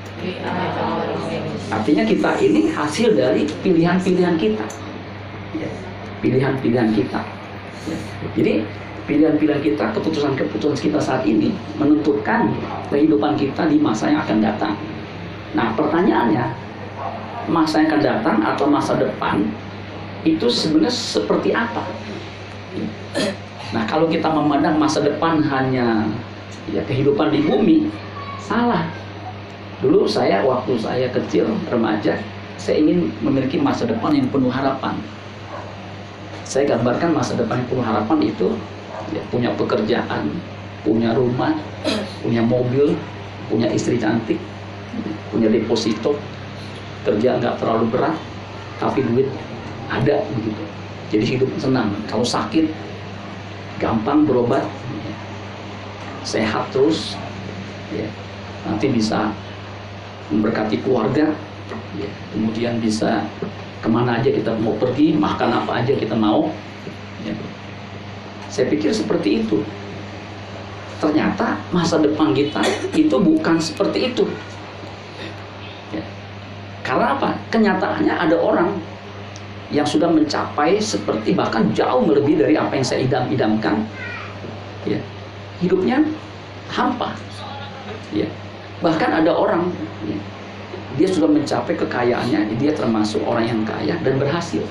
[1.68, 4.66] Artinya kita ini hasil dari pilihan-pilihan kita.
[6.20, 7.20] Pilihan-pilihan kita.
[8.36, 8.62] Jadi
[9.08, 12.52] pilihan-pilihan kita, keputusan-keputusan kita saat ini menentukan
[12.92, 14.74] kehidupan kita di masa yang akan datang.
[15.56, 16.46] Nah pertanyaannya,
[17.50, 19.42] masa yang akan datang atau masa depan
[20.22, 21.82] itu sebenarnya seperti apa?
[23.70, 26.06] Nah, kalau kita memandang masa depan hanya
[26.74, 27.78] ya kehidupan di bumi,
[28.42, 28.86] salah.
[29.80, 32.20] Dulu saya waktu saya kecil remaja,
[32.60, 34.92] saya ingin memiliki masa depan yang penuh harapan.
[36.44, 38.48] Saya gambarkan masa depan yang penuh harapan itu
[39.14, 40.28] ya, punya pekerjaan,
[40.84, 41.56] punya rumah,
[42.20, 42.92] punya mobil,
[43.48, 44.36] punya istri cantik,
[45.32, 46.18] punya deposito,
[47.06, 48.16] kerja nggak terlalu berat,
[48.76, 49.26] tapi duit
[49.88, 50.62] ada begitu.
[51.10, 51.90] Jadi hidup senang.
[52.06, 52.70] Kalau sakit,
[53.80, 54.62] gampang berobat,
[56.22, 57.16] sehat terus,
[57.92, 58.06] ya.
[58.68, 59.32] nanti bisa
[60.30, 61.32] memberkati keluarga,
[61.96, 62.10] ya.
[62.32, 63.24] kemudian bisa
[63.80, 66.52] ke mana aja kita mau pergi, makan apa aja kita mau.
[67.24, 67.32] Ya.
[68.52, 69.64] Saya pikir seperti itu.
[71.00, 72.60] Ternyata masa depan kita
[72.92, 74.28] itu bukan seperti itu.
[75.96, 76.04] Ya.
[76.84, 77.40] Karena apa?
[77.48, 78.76] Kenyataannya ada orang
[79.72, 83.80] yang sudah mencapai seperti bahkan jauh lebih dari apa yang saya idam-idamkan.
[84.84, 85.00] Ya.
[85.60, 86.02] Hidupnya
[86.72, 87.14] hampa.
[88.10, 88.26] Ya.
[88.80, 89.68] Bahkan ada orang
[90.08, 90.16] ya,
[90.96, 94.64] dia sudah mencapai kekayaannya, dia termasuk orang yang kaya dan berhasil.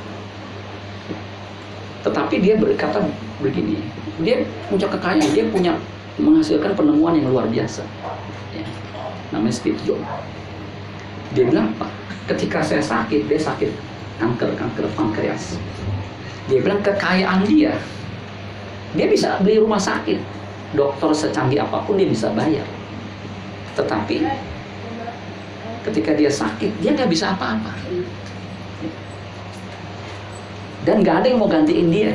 [2.02, 3.06] Tetapi dia berkata
[3.38, 3.86] begini,
[4.26, 5.78] dia punya kekayaan, dia punya
[6.18, 7.86] menghasilkan penemuan yang luar biasa.
[8.58, 8.66] Ya.
[9.30, 10.02] Namanya Steve Jobs.
[11.38, 11.94] Dia bilang, Pak,
[12.34, 13.70] ketika saya sakit, dia sakit
[14.20, 15.56] kanker kanker pankreas
[16.52, 17.74] dia bilang kekayaan dia
[18.94, 20.20] dia bisa beli rumah sakit
[20.76, 22.66] dokter secanggih apa pun dia bisa bayar.
[23.74, 24.26] Tetapi
[25.90, 27.74] ketika dia sakit dia nggak bisa apa-apa.
[30.86, 32.14] Dan nggak ada yang mau gantiin dia.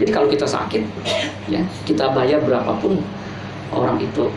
[0.00, 0.84] Jadi kalau kita sakit
[1.52, 3.04] ya kita bayar berapapun
[3.74, 4.32] orang itu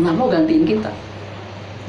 [0.00, 0.88] nggak mau gantiin kita.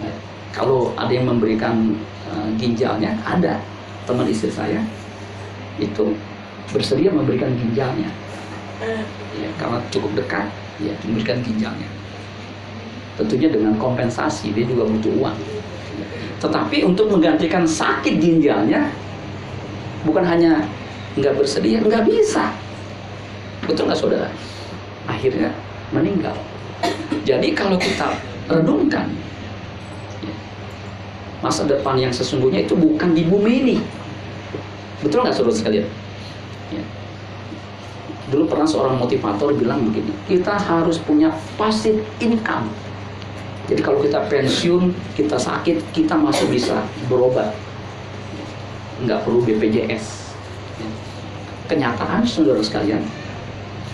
[0.03, 0.13] Ya,
[0.51, 1.95] kalau ada yang memberikan
[2.33, 3.61] Eh, ginjalnya ada.
[4.03, 4.83] Teman istri saya
[5.79, 6.11] itu
[6.75, 8.11] bersedia memberikan ginjalnya
[9.37, 10.45] ya, karena cukup dekat
[10.81, 11.89] ya memberikan ginjalnya.
[13.13, 15.37] Tentunya dengan kompensasi dia juga butuh uang.
[16.41, 18.89] Tetapi untuk menggantikan sakit ginjalnya
[20.03, 20.65] bukan hanya
[21.15, 22.49] nggak bersedia nggak bisa.
[23.63, 24.29] Betul nggak saudara?
[25.07, 25.53] Akhirnya
[25.93, 26.35] meninggal.
[27.23, 28.17] Jadi kalau kita
[28.51, 29.07] renungkan
[31.39, 33.77] masa depan yang sesungguhnya itu bukan di bumi ini.
[35.05, 35.87] Betul nggak saudara sekalian?
[38.33, 42.65] Dulu pernah seorang motivator bilang begini, kita harus punya passive income.
[43.69, 47.53] Jadi kalau kita pensiun, kita sakit, kita masih bisa berobat.
[49.05, 50.33] Nggak perlu BPJS.
[50.81, 50.89] Ya.
[51.69, 53.05] Kenyataan saudara sekalian,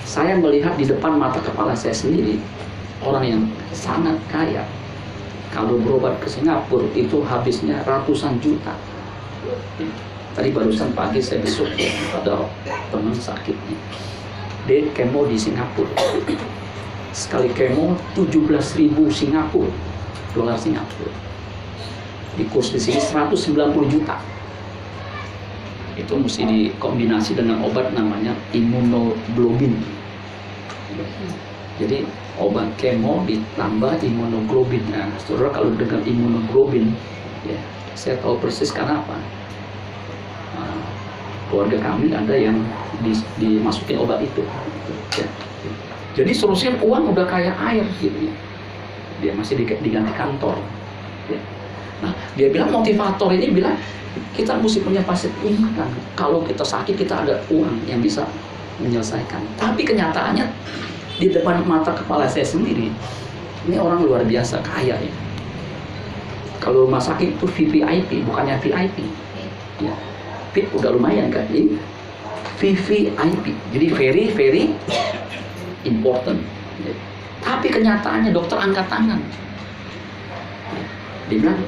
[0.07, 2.39] saya melihat di depan mata kepala saya sendiri,
[3.03, 3.43] orang yang
[3.75, 4.63] sangat kaya,
[5.51, 8.71] kalau berobat ke Singapura itu habisnya ratusan juta.
[10.31, 11.67] Tadi barusan pagi saya besok
[12.15, 12.47] ada
[12.87, 13.75] teman sakitnya.
[14.69, 15.89] Dia kemo di Singapura.
[17.09, 19.73] Sekali kemo 17 ribu Singapura,
[20.37, 21.09] dolar Singapura.
[22.37, 23.49] Di kurs di sini 190
[23.89, 24.21] juta.
[25.97, 29.73] Itu mesti dikombinasi dengan obat namanya imunoglobin.
[31.81, 32.05] Jadi
[32.37, 34.85] obat kemo ditambah imunoglobin.
[34.93, 36.93] Nah, saudara kalau dengan imunoglobin,
[37.41, 37.57] ya
[37.97, 39.17] saya tahu persis karena apa.
[41.49, 42.57] Keluarga kami ada yang
[43.01, 44.45] di, dimasukin obat itu.
[45.17, 45.25] Ya.
[46.13, 48.33] Jadi solusinya uang udah kayak air gitu ya.
[49.19, 50.55] Dia masih diganti kantor.
[51.27, 51.39] Ya.
[51.99, 53.75] Nah, dia bilang motivator ini bilang
[54.37, 55.91] kita mesti punya pasit income.
[56.15, 58.23] Kalau kita sakit kita ada uang yang bisa
[58.79, 59.43] menyelesaikan.
[59.59, 60.47] Tapi kenyataannya
[61.19, 62.87] di depan mata kepala saya sendiri
[63.67, 65.13] ini orang luar biasa kaya ya
[66.63, 69.03] kalau rumah sakit itu VVIP bukannya VIP
[69.83, 69.91] ya
[70.49, 71.45] VIP udah lumayan kan?
[71.49, 71.77] Ini
[72.59, 74.63] VVIP jadi very very
[75.87, 76.41] important.
[77.39, 79.21] Tapi kenyataannya dokter angkat tangan.
[81.31, 81.61] Dia bilang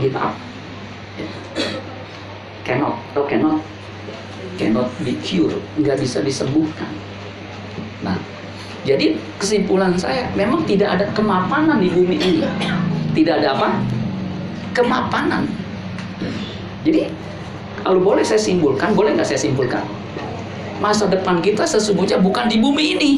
[0.00, 0.32] give up.
[2.62, 2.96] Cannot.
[3.12, 3.58] Atau cannot?
[4.56, 5.58] Cannot be cured.
[5.76, 6.88] Nggak bisa disembuhkan.
[8.06, 8.16] Nah
[8.82, 12.42] jadi kesimpulan saya memang tidak ada kemapanan di bumi ini.
[13.12, 13.68] Tidak ada apa?
[14.72, 15.44] Kemapanan.
[16.82, 17.12] Jadi
[17.82, 19.82] kalau boleh saya simpulkan, boleh nggak saya simpulkan?
[20.78, 23.12] Masa depan kita sesungguhnya bukan di bumi ini.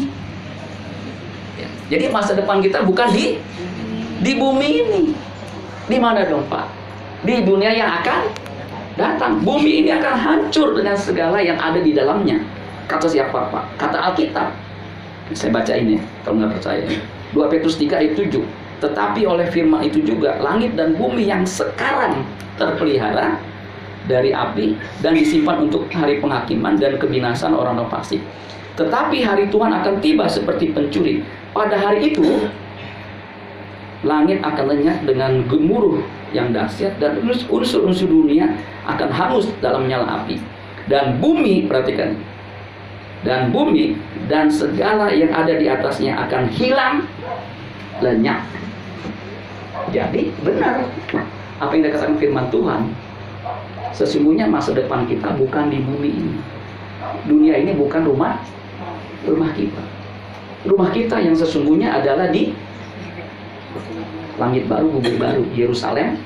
[1.56, 3.40] Ya, jadi masa depan kita bukan di
[4.20, 5.02] di bumi ini.
[5.84, 6.64] Di mana dong Pak?
[7.24, 8.20] Di dunia yang akan
[8.96, 9.40] datang.
[9.44, 12.40] Bumi ini akan hancur dengan segala yang ada di dalamnya.
[12.88, 13.64] Kata siapa Pak?
[13.80, 14.48] Kata Alkitab
[15.32, 16.84] saya baca ini kalau nggak percaya.
[17.32, 18.44] 2 Petrus 3 ayat 7.
[18.84, 22.20] Tetapi oleh firman itu juga langit dan bumi yang sekarang
[22.60, 23.40] terpelihara
[24.04, 28.20] dari api dan disimpan untuk hari penghakiman dan kebinasan orang-orang fasik.
[28.74, 31.22] Tetapi hari Tuhan akan tiba seperti pencuri.
[31.54, 32.50] Pada hari itu
[34.02, 36.02] langit akan lenyap dengan gemuruh
[36.34, 38.50] yang dahsyat dan unsur-unsur dunia
[38.84, 40.42] akan hangus dalam nyala api.
[40.84, 42.12] Dan bumi, perhatikan,
[43.24, 43.96] dan bumi
[44.28, 47.08] dan segala yang ada di atasnya akan hilang
[48.04, 48.44] lenyap.
[49.94, 50.84] Jadi benar
[51.62, 52.92] apa yang dikatakan firman Tuhan.
[53.94, 56.36] Sesungguhnya masa depan kita bukan di bumi ini.
[57.30, 58.42] Dunia ini bukan rumah
[59.24, 59.82] rumah kita.
[60.64, 62.52] Rumah kita yang sesungguhnya adalah di
[64.34, 66.18] langit baru, bumi baru, Yerusalem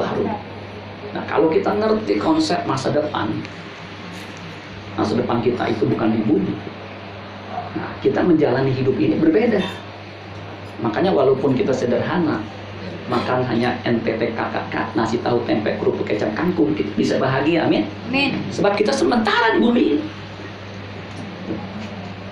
[0.00, 0.24] baru.
[1.12, 3.28] Nah, kalau kita ngerti konsep masa depan,
[4.96, 6.54] masa depan kita itu bukan di bumi.
[7.76, 9.60] Nah, kita menjalani hidup ini berbeda.
[10.80, 12.40] Makanya walaupun kita sederhana,
[13.06, 17.86] makan hanya NTT KKK, nasi tahu tempe kerupuk kecap kangkung, kita bisa bahagia, amin.
[18.10, 18.42] Amin.
[18.50, 19.98] Sebab kita sementara di bumi ini.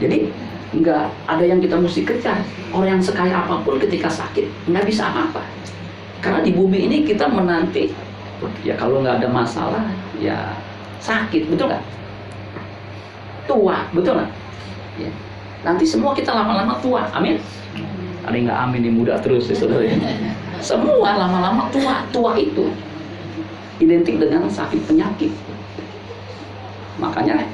[0.03, 0.18] Jadi
[0.75, 2.43] nggak ada yang kita mesti kejar.
[2.75, 5.43] Orang yang sekaya apa pun ketika sakit nggak bisa apa-apa.
[6.18, 7.95] Karena di bumi ini kita menanti,
[8.66, 9.87] ya kalau nggak ada masalah,
[10.18, 10.59] ya
[10.99, 11.85] sakit, betul nggak?
[13.45, 14.31] tua, betul nggak?
[14.99, 15.11] Ya.
[15.62, 17.39] Nanti semua kita lama-lama tua, amin.
[18.25, 19.85] Ada yang nggak amin nih muda terus ya saudara.
[19.85, 19.95] ya.
[20.65, 22.73] Semua lama-lama tua, tua itu
[23.85, 25.29] identik dengan sakit penyakit.
[26.97, 27.45] Makanya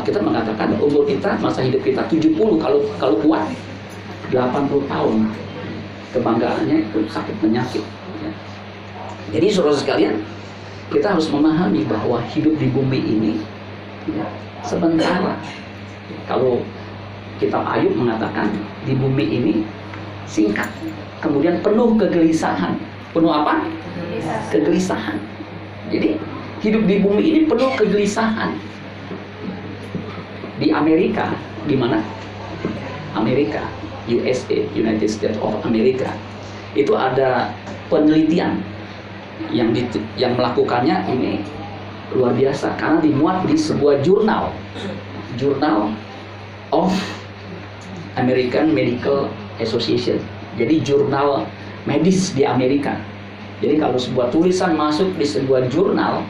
[0.00, 3.44] kita mengatakan umur kita, masa hidup kita 70 kalau kalau kuat
[4.32, 5.28] 80 tahun
[6.16, 7.84] kebanggaannya itu sakit penyakit.
[8.24, 8.30] ya.
[9.36, 10.16] Jadi saudara sekalian,
[10.88, 13.32] kita harus memahami bahwa hidup di bumi ini
[14.08, 14.24] ya,
[14.64, 15.36] sementara.
[16.24, 16.64] Kalau
[17.36, 18.48] kitab Ayub mengatakan
[18.88, 19.54] di bumi ini
[20.24, 20.68] singkat,
[21.22, 22.74] kemudian penuh kegelisahan.
[23.14, 23.62] Penuh apa?
[24.50, 25.16] Kegelisahan.
[25.88, 26.18] Jadi
[26.60, 28.58] hidup di bumi ini penuh kegelisahan.
[30.58, 31.30] Di Amerika,
[31.64, 32.02] di mana?
[33.14, 33.62] Amerika,
[34.10, 36.10] USA, United States of America.
[36.74, 37.54] Itu ada
[37.86, 38.58] penelitian
[39.52, 39.84] yang di,
[40.16, 41.44] yang melakukannya ini
[42.12, 44.52] luar biasa karena dimuat di sebuah jurnal
[45.40, 45.96] Journal
[46.72, 46.92] of
[48.20, 50.20] American Medical Association
[50.58, 51.48] jadi jurnal
[51.88, 52.96] medis di Amerika.
[53.62, 56.26] Jadi kalau sebuah tulisan masuk di sebuah jurnal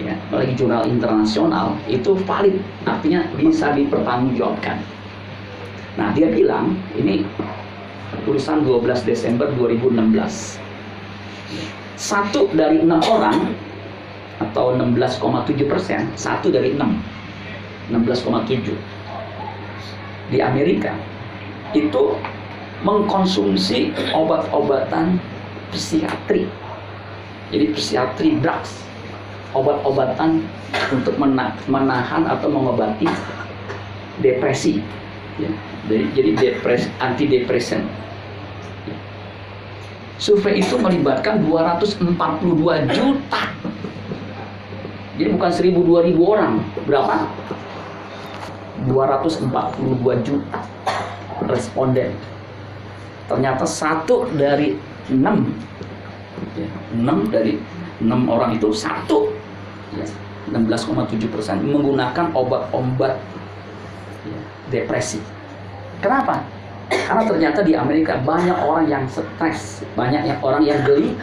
[0.00, 2.56] ya apalagi jurnal internasional itu valid.
[2.88, 4.80] Artinya bisa dipertanggungjawabkan.
[6.00, 7.22] Nah dia bilang ini
[8.24, 10.62] tulisan 12 Desember 2016
[12.02, 13.54] satu dari enam orang
[14.42, 16.82] atau 16,7 persen, satu dari 6,
[17.94, 18.74] 16,7
[20.34, 20.90] di Amerika
[21.76, 22.18] itu
[22.82, 25.18] mengkonsumsi obat-obatan
[25.70, 26.46] psikiatri.
[27.52, 28.82] Jadi psikiatri drugs,
[29.56, 30.44] obat-obatan
[30.90, 33.06] untuk mena- menahan atau mengobati
[34.20, 34.82] depresi.
[35.40, 35.50] Ya.
[35.88, 37.88] Jadi, jadi depres, antidepresan.
[40.22, 43.42] Survei itu melibatkan 242 juta
[45.22, 46.52] jadi bukan 1000 2000 orang.
[46.88, 47.28] Berapa?
[48.88, 50.60] 242 juta
[51.46, 52.10] responden.
[53.32, 54.76] Ternyata satu dari
[55.08, 55.48] enam,
[56.52, 57.56] ya, enam dari
[58.04, 59.32] enam orang itu satu,
[59.96, 60.04] ya,
[60.52, 63.16] 16,7 persen menggunakan obat-obat
[64.28, 65.16] ya, depresi.
[66.04, 66.44] Kenapa?
[66.92, 71.16] Karena ternyata di Amerika banyak orang yang stres, banyak yang orang yang geli,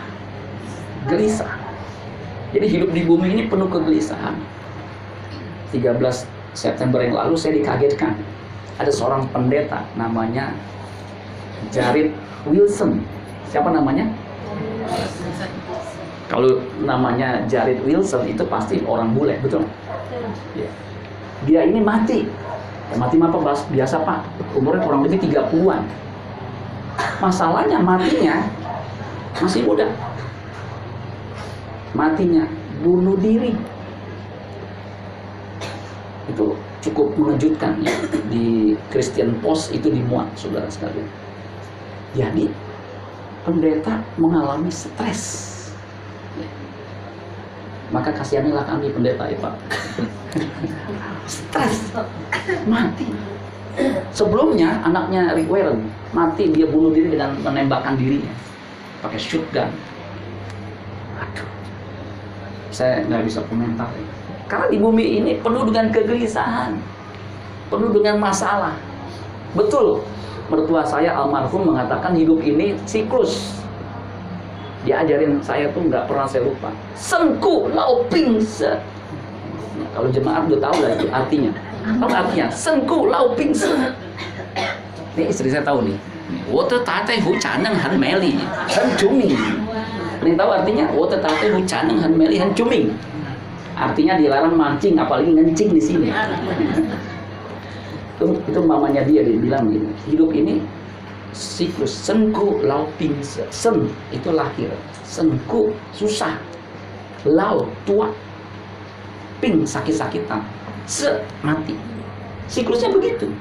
[1.06, 1.62] gelisah.
[2.50, 4.34] Jadi hidup di bumi ini penuh kegelisahan.
[5.70, 6.26] 13
[6.58, 8.18] September yang lalu saya dikagetkan.
[8.82, 10.50] Ada seorang pendeta namanya
[11.70, 12.16] Jared
[12.48, 13.04] Wilson.
[13.52, 14.08] Siapa namanya?
[16.30, 19.66] Kalau namanya Jared Wilson itu pasti orang bule, betul?
[20.56, 20.70] Ya.
[21.44, 22.30] Dia ini mati.
[22.90, 23.38] Ya, mati apa
[23.70, 24.20] biasa pak?
[24.56, 25.84] Umurnya kurang lebih 30-an.
[27.20, 28.44] Masalahnya matinya
[29.40, 29.88] masih muda
[31.96, 32.46] matinya
[32.84, 33.56] bunuh diri
[36.30, 36.46] itu
[36.86, 37.92] cukup mengejutkan ya
[38.30, 41.08] di Christian Post itu dimuat saudara sekalian
[42.18, 42.50] jadi
[43.46, 45.48] pendeta mengalami stres.
[46.38, 46.50] Ya.
[47.90, 49.54] maka kasihanilah kami pendeta ya Pak.
[51.30, 51.90] Stres.
[52.70, 53.10] Mati.
[54.14, 58.34] Sebelumnya anaknya Rick Warren mati dia bunuh diri dengan menembakkan dirinya.
[59.02, 59.70] Pakai shotgun
[61.18, 61.50] aduh.
[62.74, 63.90] Saya nggak bisa komentar.
[64.50, 66.74] Karena di bumi ini penuh dengan kegelisahan.
[67.70, 68.74] Penuh dengan masalah
[69.58, 70.06] Betul,
[70.50, 73.58] mertua saya almarhum mengatakan hidup ini siklus.
[74.86, 76.70] Dia ajarin saya tuh nggak pernah saya lupa.
[76.96, 78.80] Sengku lau pingsan.
[79.80, 81.52] Nah, kalau jemaat udah tahu lah artinya.
[82.00, 82.48] Apa artinya?
[82.54, 83.92] Sengku lau pingsan.
[85.18, 85.98] Ini istri saya tahu nih.
[86.54, 88.38] Water tate hu caneng han meli
[88.70, 89.34] han cumi.
[90.22, 90.86] Ini tahu artinya?
[90.94, 92.94] Water tate hu caneng han meli han cumi.
[93.74, 96.08] Artinya dilarang mancing apalagi ngencing di sini
[98.20, 100.60] itu, itu mamanya dia dia bilang gini, hidup ini
[101.32, 103.48] siklus senku lau ping se.
[103.48, 104.68] sen itu lahir.
[105.08, 106.36] Senku susah
[107.24, 108.12] lau tua
[109.40, 110.44] ping sakit-sakitan
[110.84, 111.80] se mati.
[112.52, 113.32] Siklusnya begitu.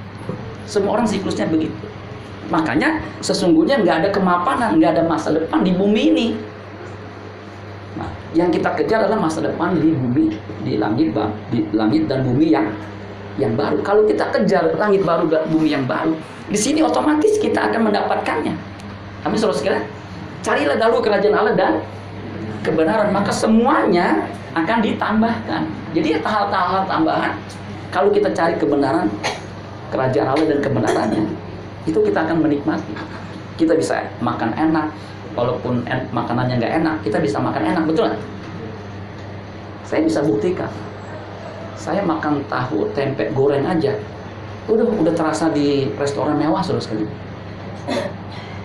[0.68, 1.88] Semua orang siklusnya begitu.
[2.52, 6.26] Makanya sesungguhnya nggak ada kemapanan nggak ada masa depan di bumi ini.
[7.98, 11.16] Nah, yang kita kejar adalah masa depan di bumi di langit
[11.50, 12.68] di langit dan bumi yang
[13.39, 13.80] yang baru.
[13.86, 16.12] Kalau kita kejar langit baru bumi yang baru
[16.51, 18.55] di sini otomatis kita akan mendapatkannya.
[19.22, 19.86] Kami suruh sekalian.
[20.43, 21.72] Carilah dahulu kerajaan Allah dan
[22.66, 23.14] kebenaran.
[23.14, 24.26] Maka semuanya
[24.59, 25.62] akan ditambahkan.
[25.95, 27.32] Jadi hal-hal tambahan
[27.95, 29.07] kalau kita cari kebenaran
[29.95, 31.24] kerajaan Allah dan kebenarannya
[31.86, 32.93] itu kita akan menikmati.
[33.59, 34.89] Kita bisa makan enak
[35.36, 38.22] walaupun en makanannya nggak enak kita bisa makan enak betul nggak?
[39.84, 40.70] Saya bisa buktikan
[41.78, 43.94] saya makan tahu tempe goreng aja.
[44.68, 47.08] Udah udah terasa di restoran mewah terus sekali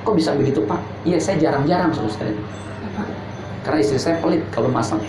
[0.04, 0.80] kok bisa begitu pak?
[1.08, 2.36] Iya saya jarang-jarang terus sekali
[3.64, 5.00] karena istri saya pelit kalau masak.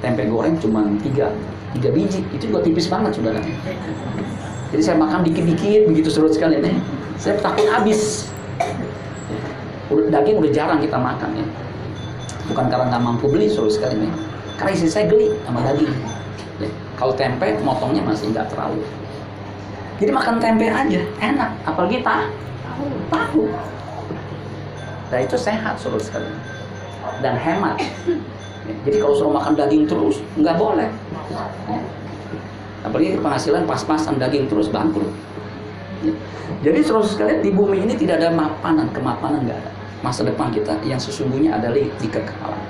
[0.00, 1.28] Tempe goreng cuma tiga
[1.76, 2.24] tiga biji.
[2.32, 3.40] Itu juga tipis banget saudara.
[4.72, 6.76] Jadi saya makan dikit-dikit begitu seru sekali nih
[7.20, 8.32] saya takut habis.
[9.92, 11.46] Udah, daging udah jarang kita makan ya.
[12.48, 14.12] Bukan karena nggak mampu beli seru sekali nih
[14.70, 15.94] istri saya geli sama daging
[16.94, 18.82] kalau tempe motongnya masih nggak terlalu
[19.98, 23.42] jadi makan tempe aja enak apalagi tahu tahu
[25.10, 26.30] nah itu sehat seru sekali
[27.22, 27.78] dan hemat
[28.64, 30.88] jadi kalau suruh makan daging terus, nggak boleh.
[32.80, 35.12] Apalagi penghasilan pas-pasan daging terus bangkrut.
[36.64, 39.70] Jadi terus sekalian di bumi ini tidak ada mapanan, kemapanan nggak ada.
[40.00, 42.60] Masa depan kita yang sesungguhnya adalah di kekekalan.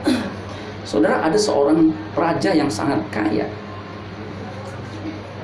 [0.84, 3.48] Saudara ada seorang raja yang sangat kaya.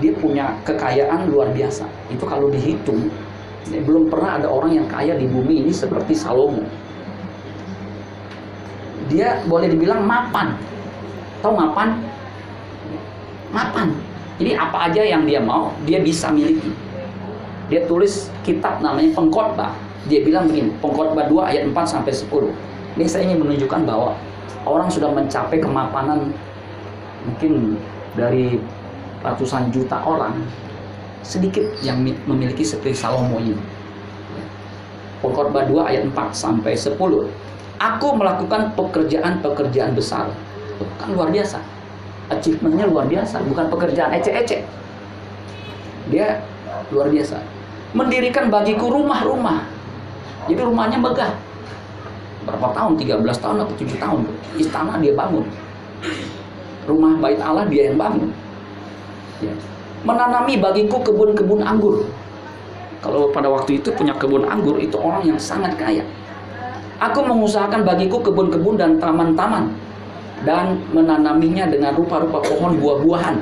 [0.01, 1.85] Dia punya kekayaan luar biasa.
[2.09, 3.09] Itu kalau dihitung,
[3.69, 6.65] belum pernah ada orang yang kaya di bumi ini seperti Salomo
[9.11, 10.55] dia boleh dibilang mapan.
[11.43, 11.99] Tahu mapan?
[13.51, 13.91] Mapan.
[14.39, 16.71] Jadi apa aja yang dia mau, dia bisa miliki.
[17.69, 19.75] Dia tulis kitab namanya Pengkhotbah.
[20.09, 22.55] Dia bilang begini, Pengkhotbah 2 ayat 4 sampai 10.
[22.97, 24.17] Ini saya ingin menunjukkan bahwa
[24.65, 26.33] orang sudah mencapai kemapanan
[27.25, 27.77] mungkin
[28.17, 28.57] dari
[29.21, 30.41] ratusan juta orang
[31.21, 33.57] sedikit yang memiliki seperti Salomo ini.
[35.21, 36.97] Pengkhotbah 2 ayat 4 sampai 10
[37.81, 40.29] Aku melakukan pekerjaan-pekerjaan besar.
[41.01, 41.61] Kan luar biasa.
[42.29, 44.69] Achievementnya luar biasa, bukan pekerjaan ecek-ecek.
[46.13, 46.45] Dia
[46.93, 47.41] luar biasa.
[47.97, 49.65] Mendirikan bagiku rumah-rumah.
[50.45, 51.33] Jadi rumahnya megah.
[52.49, 52.97] Berapa tahun?
[52.97, 54.21] 13 tahun atau 7 tahun.
[54.57, 55.45] Istana dia bangun.
[56.89, 58.33] Rumah bait Allah dia yang bangun.
[59.45, 59.53] Ya.
[60.05, 62.09] Menanami bagiku kebun-kebun anggur.
[63.01, 66.05] Kalau pada waktu itu punya kebun anggur itu orang yang sangat kaya
[67.01, 69.73] Aku mengusahakan bagiku kebun-kebun dan taman-taman
[70.45, 73.41] dan menanaminya dengan rupa-rupa pohon buah-buahan.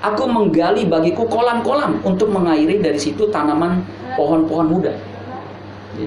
[0.00, 3.84] Aku menggali bagiku kolam-kolam untuk mengairi dari situ tanaman
[4.16, 4.96] pohon-pohon muda.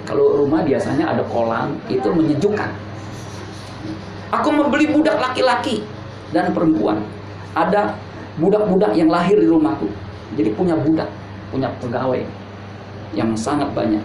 [0.03, 2.69] Kalau rumah biasanya ada kolam, itu menyejukkan.
[4.35, 5.83] Aku membeli budak laki-laki
[6.35, 6.99] dan perempuan.
[7.55, 7.95] Ada
[8.35, 9.87] budak-budak yang lahir di rumahku.
[10.35, 11.07] Jadi punya budak,
[11.49, 12.21] punya pegawai
[13.15, 14.03] yang sangat banyak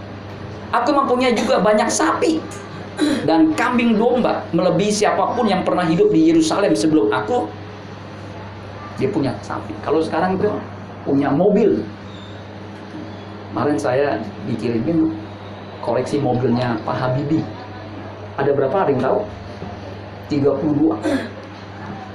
[0.72, 2.40] Aku mempunyai juga banyak sapi
[3.28, 7.44] dan kambing domba melebihi siapa pun yang pernah hidup di Yerusalem sebelum aku.
[8.96, 9.76] Dia punya sapi.
[9.84, 10.48] Kalau sekarang itu
[11.04, 11.84] punya mobil.
[13.52, 14.16] Kemarin saya
[14.48, 15.12] dikirimin
[15.82, 17.44] koleksi mobilnya Pak Habibie.
[18.38, 19.26] Ada berapa hari tahu?
[20.30, 20.96] 32.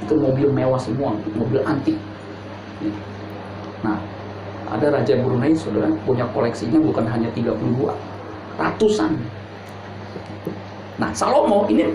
[0.08, 2.00] Itu mobil mewah semua, mobil antik.
[3.84, 4.00] Nah,
[4.72, 7.94] ada Raja Brunei saudara punya koleksinya bukan hanya 32
[8.58, 9.14] ratusan.
[10.98, 11.94] Nah, Salomo ini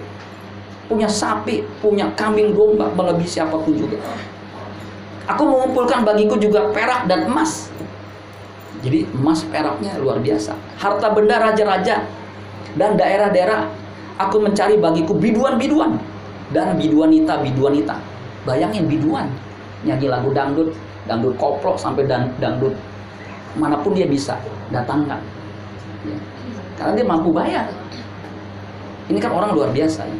[0.86, 3.98] punya sapi, punya kambing domba melebihi siapa pun juga.
[5.26, 7.71] Aku mengumpulkan bagiku juga perak dan emas.
[8.82, 10.58] Jadi emas peraknya luar biasa.
[10.78, 12.02] Harta benda raja-raja
[12.74, 13.70] dan daerah-daerah.
[14.20, 15.96] Aku mencari bagiku biduan-biduan
[16.52, 17.96] dan biduanita-biduanita.
[18.44, 19.30] Bayangin biduan
[19.86, 20.74] nyanyi lagu dangdut,
[21.06, 22.06] dangdut koplo sampai
[22.38, 22.74] dangdut
[23.56, 24.38] mana pun dia bisa
[24.72, 25.20] datangkan.
[26.08, 26.18] Ya.
[26.80, 27.68] Karena dia mampu bayar.
[29.12, 30.08] Ini kan orang luar biasa.
[30.08, 30.18] Ya.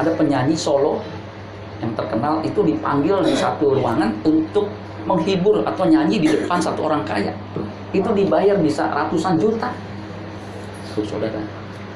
[0.00, 1.02] Ada penyanyi solo
[1.78, 4.66] yang terkenal itu dipanggil di satu ruangan untuk
[5.08, 7.32] menghibur atau nyanyi di depan satu orang kaya.
[7.96, 9.72] Itu dibayar bisa ratusan juta.
[10.92, 11.40] Tuh, saudara.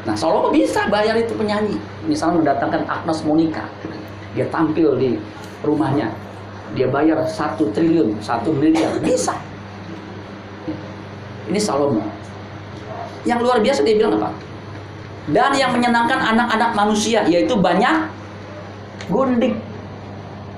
[0.02, 1.78] Nah, Salomo bisa bayar itu penyanyi.
[2.08, 3.68] Misalnya mendatangkan Agnes Monica.
[4.34, 5.10] Dia tampil di
[5.62, 6.10] rumahnya.
[6.72, 8.96] Dia bayar satu triliun, satu miliar.
[9.04, 9.36] Bisa.
[11.46, 12.02] Ini Salomo.
[13.28, 14.34] Yang luar biasa dia bilang apa?
[15.30, 18.10] Dan yang menyenangkan anak-anak manusia, yaitu banyak
[19.06, 19.54] gundik.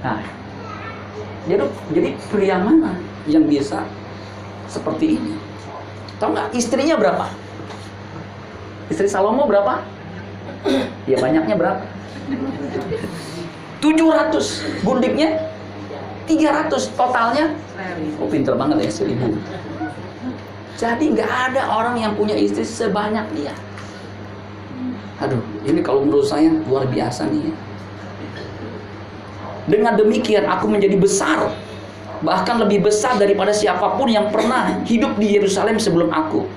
[0.01, 0.25] Nah,
[1.45, 2.97] jadi, jadi pria mana
[3.29, 3.85] yang bisa
[4.69, 5.35] seperti ini?
[6.17, 7.27] Tahu nggak istrinya berapa?
[8.89, 9.85] Istri Salomo berapa?
[11.05, 11.85] Ya banyaknya berapa?
[13.85, 15.53] 700 gundiknya
[16.25, 17.53] 300 totalnya
[18.17, 23.53] oh pinter banget ya 1000 jadi nggak ada orang yang punya istri sebanyak dia
[25.21, 27.55] aduh ini kalau menurut saya luar biasa nih ya
[29.65, 31.53] dengan demikian aku menjadi besar
[32.25, 36.49] bahkan lebih besar daripada siapa pun yang pernah hidup di Yerusalem sebelum aku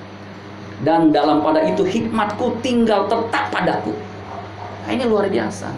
[0.86, 3.94] dan dalam pada itu hikmatku tinggal tetap padaku.
[4.86, 5.74] Nah, ini luar biasa.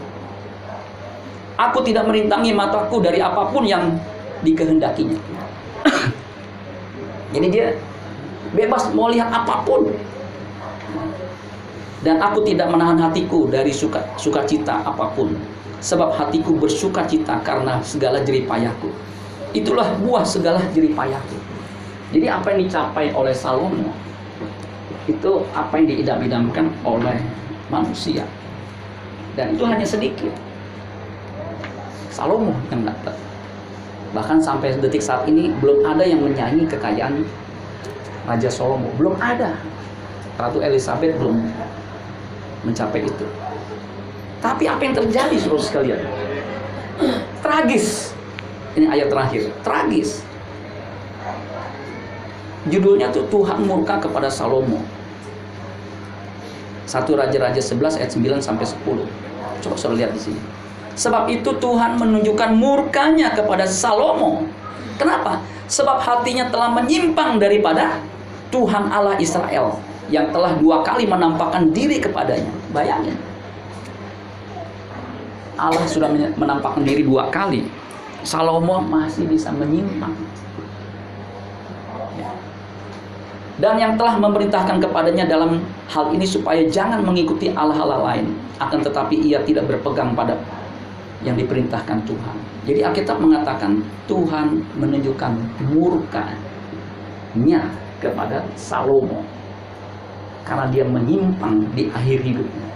[1.59, 3.95] Aku tidak merintangi mataku dari apa pun yang
[4.43, 5.19] dikehendakinya.
[7.35, 7.75] Jadi dia
[8.51, 9.87] bebas mau lihat apa pun.
[11.99, 15.35] Dan aku tidak menahan hatiku dari suka sukacita apa pun.
[15.79, 18.91] Sebab hatiku bersuka cita karena segala jeripayahku.
[19.55, 21.39] Itulah buah segala jeripayahku.
[22.11, 23.95] Jadi apa yang dicapai oleh Salomo
[25.07, 27.17] itu apa yang diidam-idamkan oleh
[27.71, 28.27] manusia.
[29.39, 30.35] Dan itu hanya sedikit.
[32.11, 33.15] Salomo yang dapat.
[34.11, 37.23] Bahkan sampai detik saat ini belum ada yang menyanyi kekayaan
[38.27, 38.91] Raja Salomo.
[38.99, 39.55] Belum ada.
[40.35, 41.39] Ratu Elizabeth belum
[42.67, 43.27] mencapai itu
[44.39, 46.01] tapi apa yang terjadi saudara sekalian
[47.43, 48.15] tragis
[48.75, 50.23] ini ayat terakhir tragis
[52.67, 54.79] judulnya tuh Tuhan murka kepada Salomo
[56.89, 59.05] 1 Raja-Raja 11 ayat 9 sampai 10.
[59.61, 60.41] Coba saudara lihat di sini.
[60.97, 64.49] Sebab itu Tuhan menunjukkan murkanya kepada Salomo.
[64.97, 65.45] Kenapa?
[65.69, 68.01] Sebab hatinya telah menyimpang daripada
[68.49, 69.77] Tuhan Allah Israel
[70.09, 72.49] yang telah dua kali menampakkan diri kepadanya.
[72.73, 73.13] Bayangin.
[75.59, 76.07] Allah sudah
[76.39, 77.67] menampakkan diri dua kali.
[78.23, 80.15] Salomo masih bisa menyimpang.
[83.59, 85.59] dan yang telah memerintahkan kepadanya dalam
[85.91, 88.31] hal ini supaya jangan mengikuti Allah-Allah lain
[88.63, 90.39] akan tetapi ia tidak berpegang pada
[91.27, 92.35] yang diperintahkan Tuhan.
[92.63, 95.31] Jadi Alkitab mengatakan Tuhan menunjukkan
[95.75, 97.61] murkanya
[97.99, 99.27] kepada Salomo
[100.47, 102.67] karena dia menyimpang di akhir hidupnya.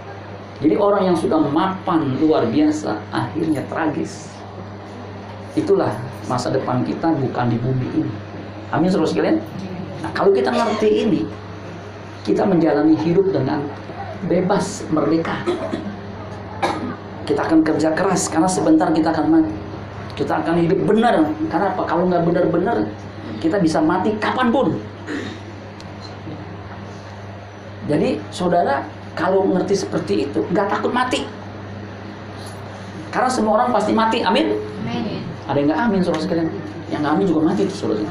[0.62, 4.30] Jadi orang yang sudah mapan luar biasa akhirnya tragis.
[5.54, 5.94] Itulah
[6.30, 8.12] masa depan kita bukan di bumi ini.
[8.70, 9.38] Amin saudara sekalian.
[10.02, 11.22] Nah, kalau kita ngerti ini,
[12.26, 13.62] kita menjalani hidup dengan
[14.26, 15.42] bebas, merdeka.
[17.24, 19.54] Kita akan kerja keras karena sebentar kita akan mati.
[20.14, 21.24] Kita akan hidup benar.
[21.48, 21.82] Karena apa?
[21.88, 22.84] Kalau nggak benar-benar,
[23.40, 24.68] kita bisa mati kapan pun.
[27.84, 28.80] Jadi, saudara,
[29.14, 31.26] kalau ngerti seperti itu, nggak takut mati.
[33.14, 34.26] Karena semua orang pasti mati.
[34.26, 34.58] Amin.
[34.84, 35.22] Amin.
[35.46, 36.48] Ada yang nggak amin, saudara sekalian.
[36.90, 38.02] Yang nggak amin juga mati tuh, saudara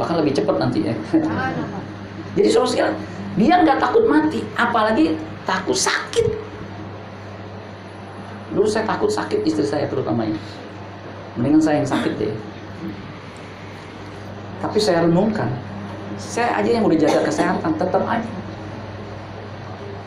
[0.00, 0.94] bahkan lebih cepat nanti ya.
[2.36, 2.96] Jadi sosial
[3.36, 6.26] dia nggak takut mati, apalagi takut sakit.
[8.52, 10.36] Dulu saya takut sakit istri saya terutamanya.
[11.40, 12.34] Mendingan saya yang sakit deh.
[14.60, 15.48] Tapi saya renungkan,
[16.20, 18.30] saya aja yang udah jaga kesehatan tetap aja.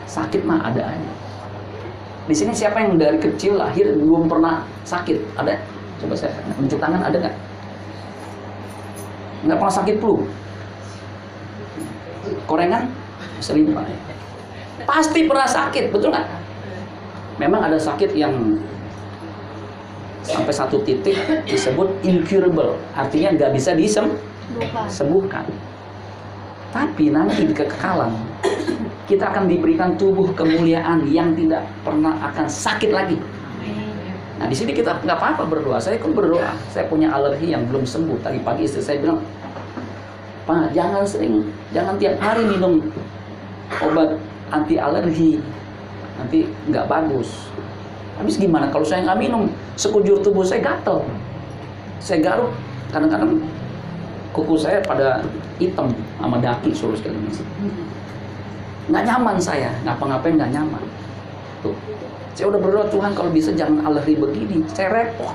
[0.06, 1.12] Sakit mah ada aja.
[2.26, 5.38] Di sini siapa yang dari kecil lahir belum pernah sakit?
[5.38, 5.58] Ada?
[6.02, 7.36] Coba saya menunjuk tangan ada nggak?
[9.46, 10.26] nggak pernah sakit flu
[12.50, 12.90] korengan
[13.38, 13.70] sering
[14.82, 16.26] pasti pernah sakit betul nggak
[17.38, 18.58] memang ada sakit yang
[20.26, 21.14] sampai satu titik
[21.46, 25.46] disebut incurable artinya nggak bisa disembuhkan
[26.74, 28.10] tapi nanti di kekekalan
[29.06, 33.18] kita akan diberikan tubuh kemuliaan yang tidak pernah akan sakit lagi
[34.36, 35.80] Nah di sini kita nggak apa-apa berdoa.
[35.80, 36.52] Saya kan berdoa.
[36.68, 38.20] Saya punya alergi yang belum sembuh.
[38.20, 39.24] Tadi pagi istri saya bilang,
[40.44, 41.42] Pak jangan sering,
[41.72, 42.84] jangan tiap hari minum
[43.80, 44.20] obat
[44.52, 45.40] anti alergi.
[46.20, 47.48] Nanti nggak bagus.
[48.20, 49.48] Habis gimana kalau saya nggak minum?
[49.76, 51.04] Sekujur tubuh saya gatel.
[52.00, 52.52] Saya garuk.
[52.92, 53.40] Kadang-kadang
[54.36, 55.24] kuku saya pada
[55.56, 55.88] hitam
[56.20, 57.16] sama daki suruh sekali
[58.86, 60.82] Nggak nyaman saya, ngapa-ngapain nggak nyaman.
[61.62, 61.74] Tuh,
[62.38, 64.62] saya udah berdoa Tuhan kalau bisa jangan alergi begini.
[64.70, 65.34] Saya repot.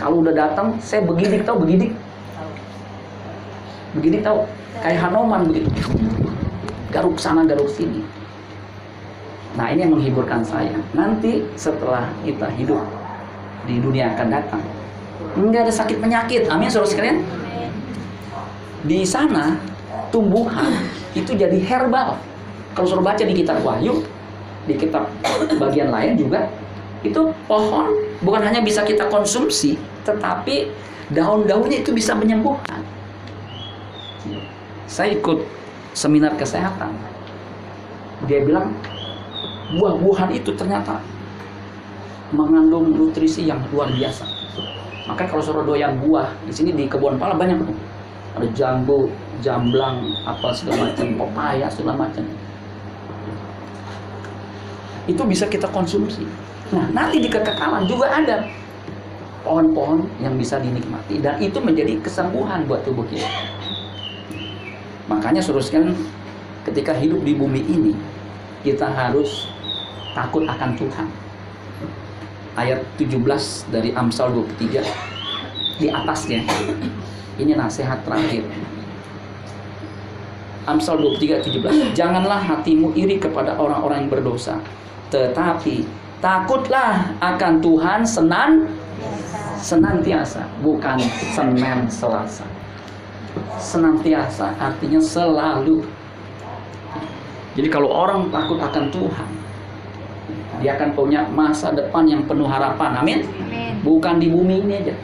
[0.00, 1.92] Kalau udah datang, saya begini tahu begini.
[3.92, 4.48] Begini tahu
[4.80, 5.68] kayak Hanoman begitu.
[6.92, 8.04] garuk sana garuk sini.
[9.56, 10.76] Nah ini yang menghiburkan saya.
[10.92, 12.84] Nanti setelah kita hidup
[13.64, 14.62] di dunia akan datang,
[15.40, 16.52] nggak ada sakit penyakit.
[16.52, 17.18] Amin, saudara sekalian.
[18.84, 19.56] Di sana
[20.12, 20.72] tumbuhan
[21.12, 22.16] itu jadi herbal.
[22.72, 24.00] Kalau suruh baca di kitab Wahyu,
[24.64, 25.10] di kitab
[25.60, 26.48] bagian lain juga
[27.02, 27.90] itu pohon
[28.22, 30.70] bukan hanya bisa kita konsumsi, tetapi
[31.10, 32.80] daun-daunnya itu bisa menyembuhkan.
[34.86, 35.44] Saya ikut
[35.92, 36.94] seminar kesehatan.
[38.30, 38.72] Dia bilang
[39.76, 41.02] buah-buahan itu ternyata
[42.32, 44.24] mengandung nutrisi yang luar biasa.
[45.10, 47.60] Makanya kalau suruh doyan buah di sini di kebun pala banyak.
[48.32, 52.24] Ada jambu, jamblang, apa segala macam, pepaya segala macam.
[55.10, 56.24] Itu bisa kita konsumsi.
[56.72, 58.48] Nah, nanti di kekekalan juga ada
[59.42, 63.26] pohon-pohon yang bisa dinikmati dan itu menjadi kesembuhan buat tubuh kita.
[65.10, 65.92] Makanya suruskan
[66.62, 67.92] ketika hidup di bumi ini
[68.62, 69.50] kita harus
[70.14, 71.08] takut akan Tuhan.
[72.54, 73.18] Ayat 17
[73.74, 74.86] dari Amsal 23
[75.82, 76.46] di atasnya.
[77.40, 78.44] Ini nasihat terakhir.
[80.62, 81.98] Amsal 23 17.
[81.98, 84.62] Janganlah hatimu iri kepada orang-orang yang berdosa,
[85.10, 85.82] tetapi
[86.22, 88.70] takutlah akan Tuhan senan
[89.58, 90.98] senantiasa, bukan
[91.34, 92.46] Senin Selasa.
[93.58, 95.82] Senantiasa artinya selalu.
[97.58, 99.28] Jadi kalau orang takut akan Tuhan,
[100.62, 103.02] dia akan punya masa depan yang penuh harapan.
[103.02, 103.26] Amin.
[103.82, 104.94] Bukan di bumi ini aja.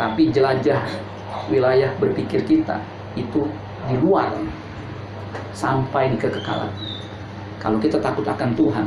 [0.00, 0.80] Tapi jelajah
[1.52, 2.80] wilayah berpikir kita
[3.12, 3.44] itu
[3.88, 4.32] di luar
[5.52, 6.68] sampai di kekekalan.
[7.62, 8.86] Kalau kita takut akan Tuhan,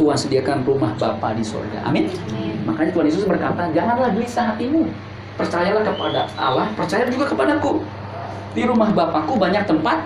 [0.00, 1.84] Tuhan sediakan rumah Bapa di surga.
[1.84, 2.08] Amin.
[2.64, 4.88] Makanya Tuhan Yesus berkata, janganlah gelisah hatimu.
[5.36, 7.84] Percayalah kepada Allah, percaya juga kepadaku.
[8.56, 10.02] Di rumah Bapakku banyak tempat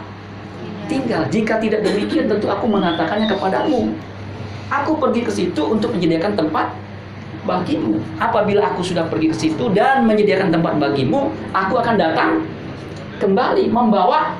[0.91, 1.25] tinggal.
[1.31, 3.95] Jika tidak demikian, tentu aku mengatakannya kepadamu.
[4.69, 6.75] Aku pergi ke situ untuk menyediakan tempat
[7.45, 8.01] bagimu.
[8.19, 12.31] Apabila aku sudah pergi ke situ dan menyediakan tempat bagimu, aku akan datang
[13.21, 14.35] kembali membawa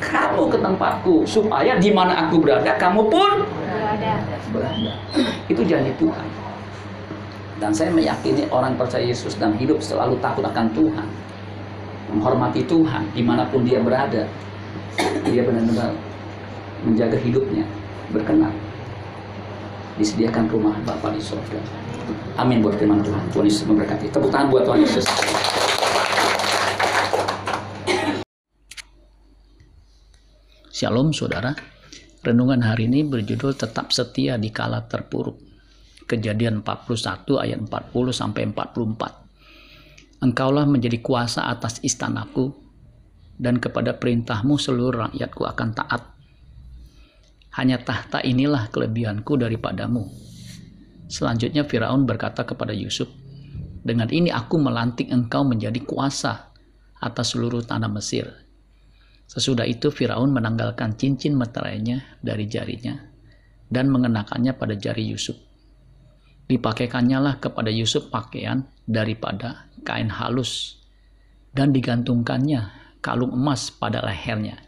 [0.00, 4.12] kamu ke tempatku supaya di mana aku berada kamu pun berada.
[4.50, 4.92] berada.
[5.46, 6.26] Itu janji Tuhan.
[7.60, 11.08] Dan saya meyakini orang percaya Yesus dan hidup selalu takut akan Tuhan.
[12.10, 14.24] Menghormati Tuhan di mana pun dia berada.
[15.28, 15.92] Dia benar-benar
[16.82, 17.68] menjaga hidupnya.
[18.10, 18.50] Berkenan.
[20.00, 21.60] Disediakan rumah Bapa di surga.
[22.40, 23.22] Amin buat firman Tuhan.
[23.36, 24.08] Tuhan Yesus memberkati.
[24.08, 25.04] Tepuk tangan buat Tuhan Yesus.
[30.80, 31.52] Shalom saudara.
[32.24, 35.36] Renungan hari ini berjudul tetap setia di kala terpuruk.
[36.08, 40.24] Kejadian 41 ayat 40 sampai 44.
[40.24, 42.56] Engkaulah menjadi kuasa atas istanaku
[43.36, 46.16] dan kepada perintahmu seluruh rakyatku akan taat.
[47.60, 50.08] Hanya tahta inilah kelebihanku daripadamu.
[51.12, 53.12] Selanjutnya Firaun berkata kepada Yusuf,
[53.84, 56.56] "Dengan ini aku melantik engkau menjadi kuasa
[57.04, 58.39] atas seluruh tanah Mesir."
[59.30, 62.98] Sesudah itu Firaun menanggalkan cincin meterainya dari jarinya
[63.70, 65.38] dan mengenakannya pada jari Yusuf.
[66.50, 70.82] Dipakaikannya lah kepada Yusuf pakaian daripada kain halus
[71.54, 74.58] dan digantungkannya kalung emas pada lehernya.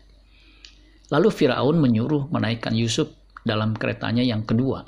[1.11, 3.11] Lalu Firaun menyuruh menaikkan Yusuf
[3.43, 4.87] dalam keretanya yang kedua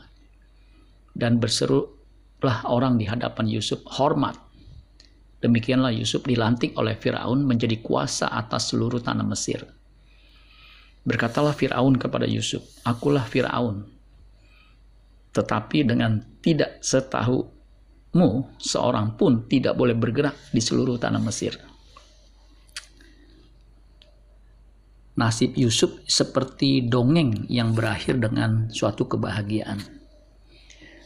[1.18, 4.38] dan berserulah orang di hadapan Yusuf hormat
[5.44, 9.60] Demikianlah Yusuf dilantik oleh Firaun menjadi kuasa atas seluruh tanah Mesir.
[11.04, 13.84] Berkatalah Firaun kepada Yusuf, "Akulah Firaun."
[15.36, 21.60] Tetapi dengan tidak setahumu, seorang pun tidak boleh bergerak di seluruh tanah Mesir.
[25.20, 29.76] Nasib Yusuf seperti dongeng yang berakhir dengan suatu kebahagiaan.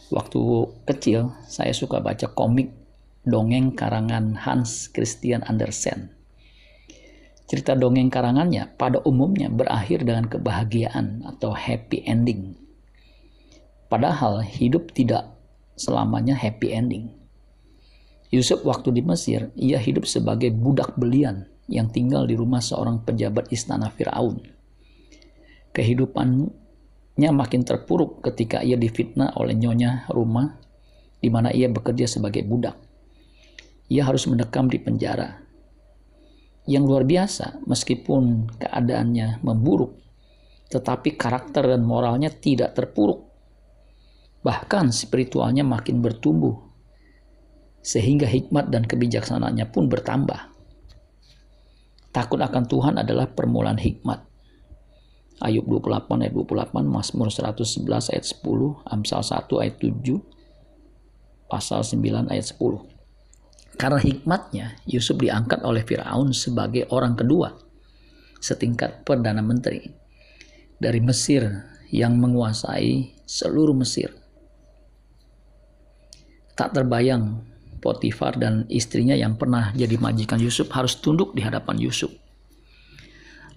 [0.09, 0.41] Waktu
[0.87, 2.79] kecil, saya suka baca komik
[3.27, 6.15] dongeng karangan Hans Christian Andersen.
[7.49, 12.55] Cerita dongeng karangannya pada umumnya berakhir dengan kebahagiaan atau happy ending.
[13.89, 15.35] Padahal hidup tidak
[15.75, 17.11] selamanya happy ending.
[18.29, 23.49] Yusuf waktu di Mesir, ia hidup sebagai budak belian yang tinggal di rumah seorang pejabat
[23.49, 24.45] istana Firaun.
[25.73, 30.61] Kehidupannya makin terpuruk ketika ia difitnah oleh nyonya rumah
[31.19, 32.88] di mana ia bekerja sebagai budak
[33.89, 35.41] ia harus mendekam di penjara.
[36.69, 39.97] Yang luar biasa, meskipun keadaannya memburuk,
[40.69, 43.25] tetapi karakter dan moralnya tidak terpuruk.
[44.45, 46.53] Bahkan spiritualnya makin bertumbuh,
[47.81, 50.53] sehingga hikmat dan kebijaksanaannya pun bertambah.
[52.13, 54.29] Takut akan Tuhan adalah permulaan hikmat.
[55.39, 60.19] Ayub 28 ayat 28, Mazmur 111 ayat 10, Amsal 1 ayat 7,
[61.47, 62.88] pasal 9 ayat 10.
[63.75, 67.53] Karena hikmatnya, Yusuf diangkat oleh Firaun sebagai orang kedua
[68.39, 69.83] setingkat Perdana Menteri
[70.79, 71.43] dari Mesir
[71.91, 74.15] yang menguasai seluruh Mesir.
[76.55, 77.45] Tak terbayang
[77.79, 82.11] Potifar dan istrinya yang pernah jadi majikan Yusuf harus tunduk di hadapan Yusuf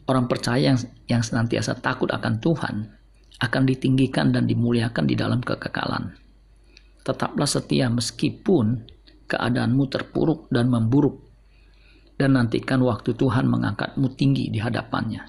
[0.02, 2.74] Orang percaya yang, yang senantiasa takut akan Tuhan
[3.38, 6.14] akan ditinggikan dan dimuliakan di dalam kekekalan.
[7.02, 8.82] Tetaplah setia meskipun
[9.32, 11.16] keadaanmu terpuruk dan memburuk.
[12.20, 15.24] Dan nantikan waktu Tuhan mengangkatmu tinggi di hadapannya.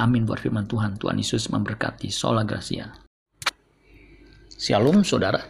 [0.00, 0.96] Amin buat firman Tuhan.
[0.96, 2.08] Tuhan Yesus memberkati.
[2.08, 2.88] Sola Gracia.
[4.56, 5.44] Shalom saudara.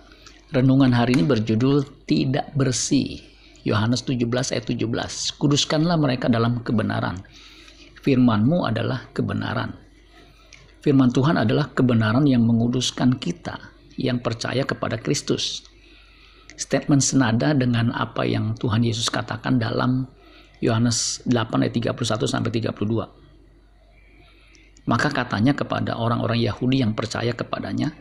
[0.50, 3.22] Renungan hari ini berjudul Tidak Bersih.
[3.62, 5.38] Yohanes 17 ayat 17.
[5.38, 7.22] Kuduskanlah mereka dalam kebenaran
[8.08, 9.76] firmanmu adalah kebenaran.
[10.80, 13.60] Firman Tuhan adalah kebenaran yang menguduskan kita
[14.00, 15.67] yang percaya kepada Kristus.
[16.58, 20.10] Statement senada dengan apa yang Tuhan Yesus katakan dalam
[20.58, 23.06] Yohanes 8 ayat 31 sampai 32.
[24.90, 27.94] Maka katanya kepada orang-orang Yahudi yang percaya kepadanya,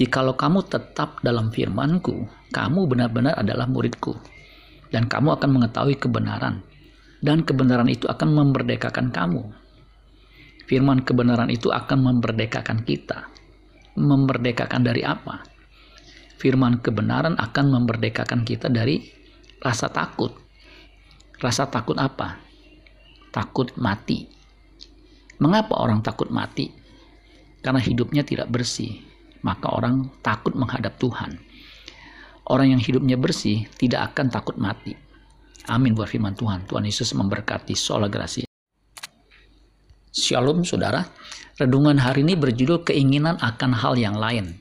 [0.00, 4.16] Jikalau kamu tetap dalam firmanku, kamu benar-benar adalah muridku,
[4.88, 6.64] dan kamu akan mengetahui kebenaran,
[7.20, 9.52] dan kebenaran itu akan memerdekakan kamu.
[10.64, 13.28] Firman kebenaran itu akan memerdekakan kita.
[14.00, 15.44] Memerdekakan dari apa?
[16.42, 19.06] Firman kebenaran akan memerdekakan kita dari
[19.62, 20.34] rasa takut.
[21.38, 22.42] Rasa takut apa?
[23.30, 24.26] Takut mati.
[25.38, 26.66] Mengapa orang takut mati?
[27.62, 28.98] Karena hidupnya tidak bersih,
[29.46, 31.38] maka orang takut menghadap Tuhan.
[32.50, 34.98] Orang yang hidupnya bersih tidak akan takut mati
[35.70, 36.66] Amin buat firman Tuhan.
[36.66, 38.48] Tuhan Yesus memberkati sola gracia.
[40.10, 41.06] Shalom saudara.
[41.54, 44.58] Redungan hari ini berjudul keinginan akan hal yang lain.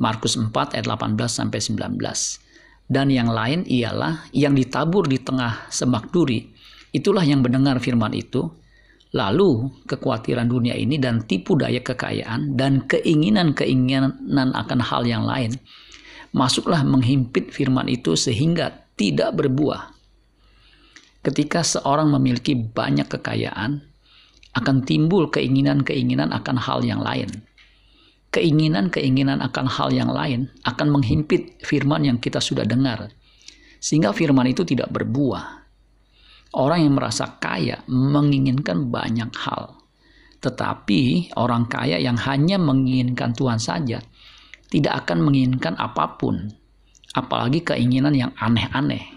[0.00, 1.98] Markus 4 ayat 18 sampai 19.
[2.84, 6.44] Dan yang lain ialah yang ditabur di tengah semak duri.
[6.92, 8.46] Itulah yang mendengar firman itu.
[9.14, 15.54] Lalu kekhawatiran dunia ini dan tipu daya kekayaan dan keinginan-keinginan akan hal yang lain
[16.34, 19.94] masuklah menghimpit firman itu sehingga tidak berbuah
[21.24, 23.80] Ketika seorang memiliki banyak kekayaan,
[24.52, 27.32] akan timbul keinginan-keinginan akan hal yang lain.
[28.34, 33.14] Keinginan-keinginan akan hal yang lain akan menghimpit firman yang kita sudah dengar,
[33.78, 35.62] sehingga firman itu tidak berbuah.
[36.58, 39.78] Orang yang merasa kaya menginginkan banyak hal,
[40.42, 44.02] tetapi orang kaya yang hanya menginginkan Tuhan saja
[44.66, 46.50] tidak akan menginginkan apa pun,
[47.14, 49.14] apalagi keinginan yang aneh-aneh.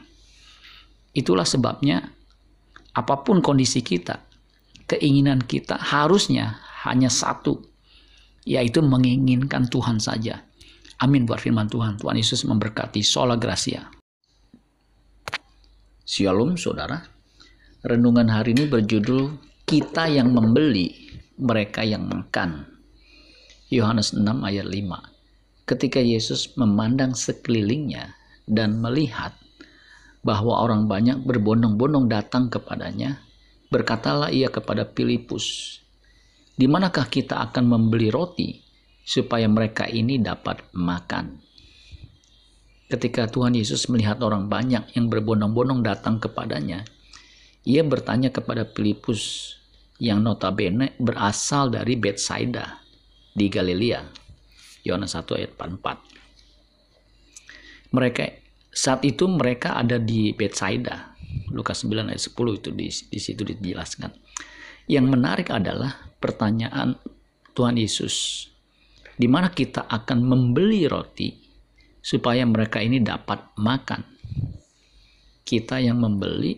[1.17, 2.05] Itulah sebabnya
[2.93, 4.21] apa pun kondisi kita,
[4.85, 7.57] keinginan kita harusnya hanya satu,
[8.47, 10.47] yaitu menginginkan Tuhan saja.
[11.03, 11.99] Amin buat firman Tuhan.
[11.99, 13.03] Tuhan Yesus memberkati.
[13.03, 13.91] Sola Gracia.
[16.07, 17.03] Shalom saudara.
[17.83, 19.35] Renungan hari ini berjudul
[19.67, 20.95] Kita yang membeli,
[21.35, 22.63] mereka yang makan.
[23.67, 25.67] Yohanes 6 ayat 5.
[25.67, 28.15] Ketika Yesus memandang sekelilingnya
[28.47, 29.35] dan melihat
[30.23, 33.19] bahwa orang banyak berbondong-bondong datang kepadanya,
[33.67, 35.77] berkatalah ia kepada Filipus,
[36.57, 38.57] "Di manakah kita akan membeli roti
[39.05, 41.47] supaya mereka ini dapat makan?"
[42.87, 46.87] Ketika Tuhan Yesus melihat orang banyak yang berbondong-bondong datang kepadanya,
[47.67, 49.51] ia bertanya kepada Filipus
[49.99, 52.79] yang notabene berasal dari Bethsaida
[53.35, 54.07] di Galilea.
[54.87, 57.91] Yohanes 1 ayat 44.
[57.91, 58.23] Mereka
[58.71, 61.11] saat itu mereka ada di Bethsaida.
[61.51, 64.15] Lukas 9 ayat 10 itu di, di situ dijelaskan.
[64.87, 66.97] Yang menarik adalah pertanyaan
[67.53, 68.47] Tuhan Yesus.
[69.17, 71.33] Di mana kita akan membeli roti
[71.97, 74.01] supaya mereka ini dapat makan.
[75.41, 76.53] Kita yang membeli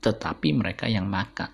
[0.00, 1.52] tetapi mereka yang makan.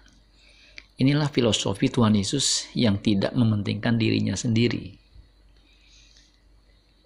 [0.96, 4.96] Inilah filosofi Tuhan Yesus yang tidak mementingkan dirinya sendiri.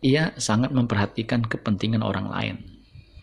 [0.01, 2.57] Ia sangat memperhatikan kepentingan orang lain.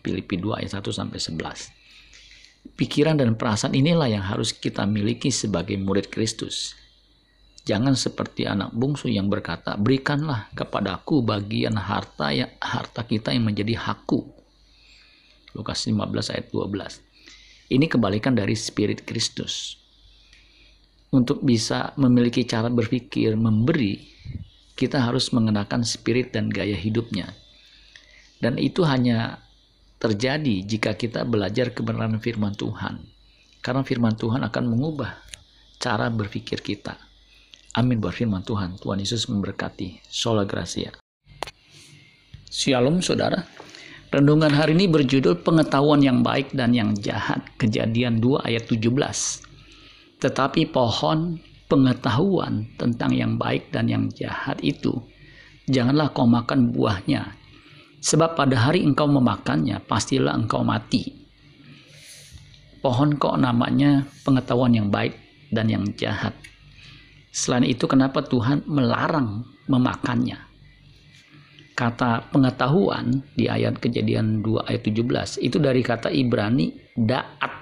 [0.04, 2.76] Filipi 2 ayat 1 sampai 11.
[2.78, 6.76] Pikiran dan perasaan inilah yang harus kita miliki sebagai murid Kristus.
[7.68, 13.76] Jangan seperti anak bungsu yang berkata, "Berikanlah kepadaku bagian harta ya, harta kita yang menjadi
[13.76, 14.24] hakku."
[15.52, 17.04] Lukas 15 ayat 12.
[17.68, 19.76] Ini kebalikan dari spirit Kristus.
[21.12, 24.00] Untuk bisa memiliki cara berpikir memberi,
[24.72, 27.36] kita harus mengenakan spirit dan gaya hidupnya.
[28.40, 29.44] Dan itu hanya
[30.00, 33.04] terjadi jika kita belajar kebenaran firman Tuhan.
[33.60, 35.20] Karena firman Tuhan akan mengubah
[35.76, 37.07] cara berpikir kita.
[37.76, 38.80] Amin buat firman Tuhan.
[38.80, 40.00] Tuhan Yesus memberkati.
[40.08, 40.88] Sola Gracia.
[42.48, 43.44] Shalom saudara.
[44.08, 47.44] Renungan hari ini berjudul pengetahuan yang baik dan yang jahat.
[47.60, 48.88] Kejadian 2 ayat 17.
[50.16, 51.36] Tetapi pohon
[51.68, 55.04] pengetahuan tentang yang baik dan yang jahat itu,
[55.68, 57.36] janganlah kau makan buahnya.
[58.00, 61.12] Sebab pada hari engkau memakannya, pastilah engkau mati.
[62.80, 65.12] Pohon kok namanya pengetahuan yang baik
[65.52, 66.32] dan yang jahat.
[67.28, 70.48] Selain itu kenapa Tuhan melarang memakannya?
[71.78, 77.54] Kata pengetahuan di ayat kejadian 2 ayat 17 itu dari kata Ibrani da'at.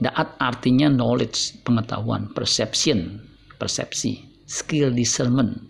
[0.00, 3.20] Da'at artinya knowledge, pengetahuan, perception,
[3.60, 5.60] persepsi, skill discernment.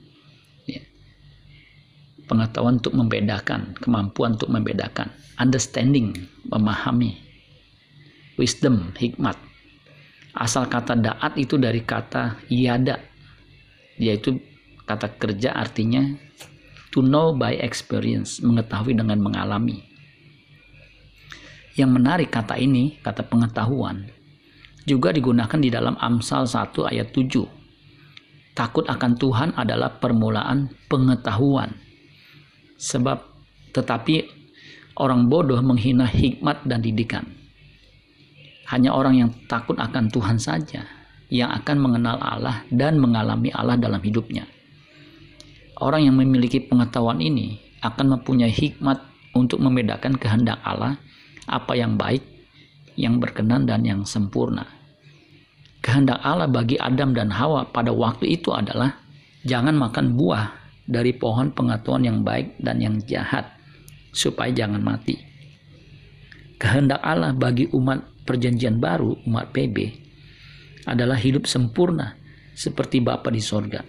[0.70, 0.78] Ya.
[2.30, 5.10] Pengetahuan untuk membedakan, kemampuan untuk membedakan,
[5.42, 6.14] understanding,
[6.48, 7.18] memahami,
[8.38, 9.36] wisdom, hikmat.
[10.32, 12.96] Asal kata da'at itu dari kata yada,
[14.00, 14.40] yaitu
[14.88, 16.02] kata kerja artinya
[16.92, 19.80] To know by experience, mengetahui dengan mengalami.
[21.72, 24.12] Yang menarik kata ini, kata pengetahuan,
[24.84, 28.52] juga digunakan di dalam Amsal 1 ayat 7.
[28.52, 31.72] Takut akan Tuhan adalah permulaan pengetahuan.
[32.76, 33.24] Sebab
[33.72, 34.28] tetapi
[35.00, 37.24] orang bodoh menghina hikmat dan didikan.
[38.72, 40.88] Hanya orang yang takut akan Tuhan saja
[41.28, 44.48] yang akan mengenal Allah dan mengalami Allah dalam hidupnya.
[45.80, 49.00] Orang yang memiliki pengetahuan ini akan mempunyai hikmat
[49.32, 51.00] untuk membedakan kehendak Allah,
[51.48, 52.20] apa yang baik,
[53.00, 54.68] yang berkenan, dan yang sempurna.
[55.82, 58.94] Kehendak Allah bagi Adam dan Hawa pada waktu itu adalah
[59.42, 60.52] jangan makan buah
[60.86, 63.50] dari pohon pengetahuan yang baik dan yang jahat,
[64.14, 65.18] supaya jangan mati.
[66.60, 69.76] Kehendak Allah bagi umat perjanjian baru, umat PB,
[70.86, 72.18] adalah hidup sempurna
[72.54, 73.82] seperti Bapa di sorga.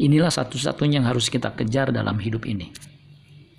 [0.00, 2.72] Inilah satu-satunya yang harus kita kejar dalam hidup ini.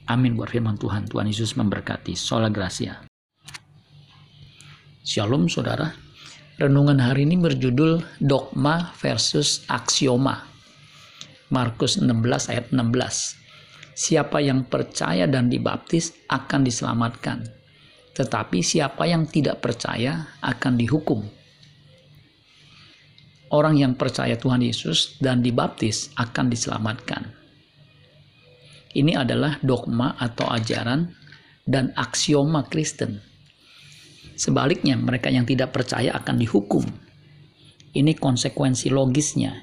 [0.10, 1.06] Amin buat firman Tuhan.
[1.06, 2.18] Tuhan Yesus memberkati.
[2.18, 3.06] Sola Gracia.
[5.06, 5.94] Shalom saudara.
[6.58, 10.46] Renungan hari ini berjudul Dogma versus Aksioma.
[11.50, 13.96] Markus 16 ayat 16.
[13.98, 17.61] Siapa yang percaya dan dibaptis akan diselamatkan.
[18.12, 21.42] Tetapi siapa yang tidak percaya akan dihukum
[23.52, 27.24] orang yang percaya Tuhan Yesus dan dibaptis akan diselamatkan.
[28.92, 31.08] Ini adalah dogma atau ajaran
[31.64, 33.24] dan aksioma Kristen.
[34.36, 36.84] Sebaliknya, mereka yang tidak percaya akan dihukum.
[37.92, 39.54] Ini konsekuensi logisnya.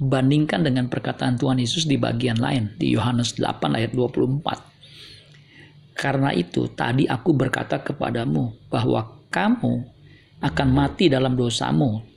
[0.00, 4.79] Bandingkan dengan perkataan Tuhan Yesus di bagian lain, di Yohanes 8 ayat 24.
[5.94, 9.84] Karena itu, tadi aku berkata kepadamu bahwa kamu
[10.40, 12.10] akan mati dalam dosamu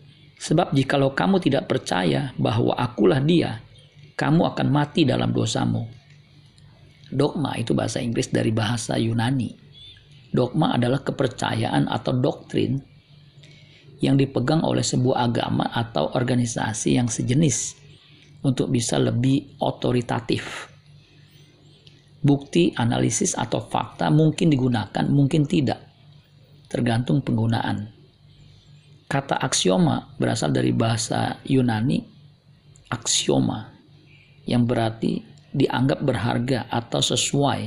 [0.44, 3.64] Sebab jikalau kamu tidak percaya bahwa akulah dia,
[4.20, 5.88] kamu akan mati dalam dosamu.
[7.08, 9.56] Dogma itu bahasa Inggris dari bahasa Yunani.
[10.36, 12.76] Dogma adalah kepercayaan atau doktrin
[14.04, 17.80] yang dipegang oleh sebuah agama atau organisasi yang sejenis
[18.44, 20.73] untuk bisa lebih otoritatif.
[22.24, 25.84] Bukti, analisis, atau fakta mungkin digunakan, mungkin tidak,
[26.72, 27.92] tergantung penggunaan.
[29.12, 32.00] Kata aksioma berasal dari bahasa Yunani
[32.90, 33.70] aksioma
[34.48, 35.22] yang berarti
[35.54, 37.62] dianggap berharga atau sesuai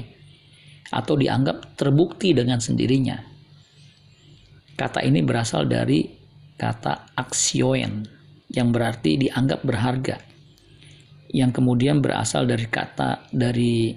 [0.91, 3.19] atau dianggap terbukti dengan sendirinya.
[4.75, 6.03] Kata ini berasal dari
[6.57, 8.09] kata aksioen
[8.51, 10.17] yang berarti dianggap berharga
[11.35, 13.93] yang kemudian berasal dari kata dari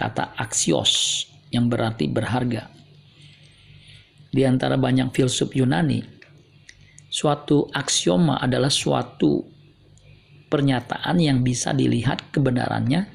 [0.00, 2.72] kata aksios yang berarti berharga.
[4.32, 6.20] Di antara banyak filsuf Yunani,
[7.10, 9.42] Suatu aksioma adalah suatu
[10.46, 13.10] pernyataan yang bisa dilihat kebenarannya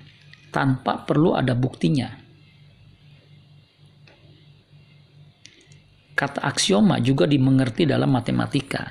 [0.52, 2.12] tanpa perlu ada buktinya.
[6.12, 8.84] Kata aksioma juga dimengerti dalam matematika.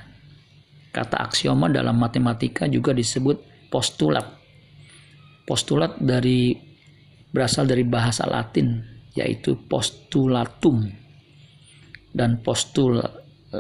[0.89, 4.25] Kata aksioma dalam matematika juga disebut postulat.
[5.45, 6.57] Postulat dari
[7.35, 8.79] berasal dari bahasa Latin
[9.19, 10.87] yaitu postulatum
[12.15, 13.03] dan postul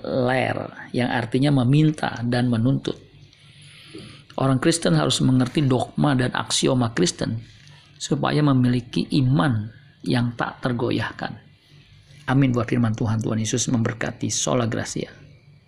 [0.03, 0.59] ler
[0.95, 2.95] yang artinya meminta dan menuntut.
[4.39, 7.39] Orang Kristen harus mengerti dogma dan aksioma Kristen
[7.99, 9.71] supaya memiliki iman
[10.03, 11.39] yang tak tergoyahkan.
[12.27, 13.23] Amin buat firman Tuhan.
[13.23, 14.27] Tuhan Yesus memberkati.
[14.33, 15.24] Sola Gracia.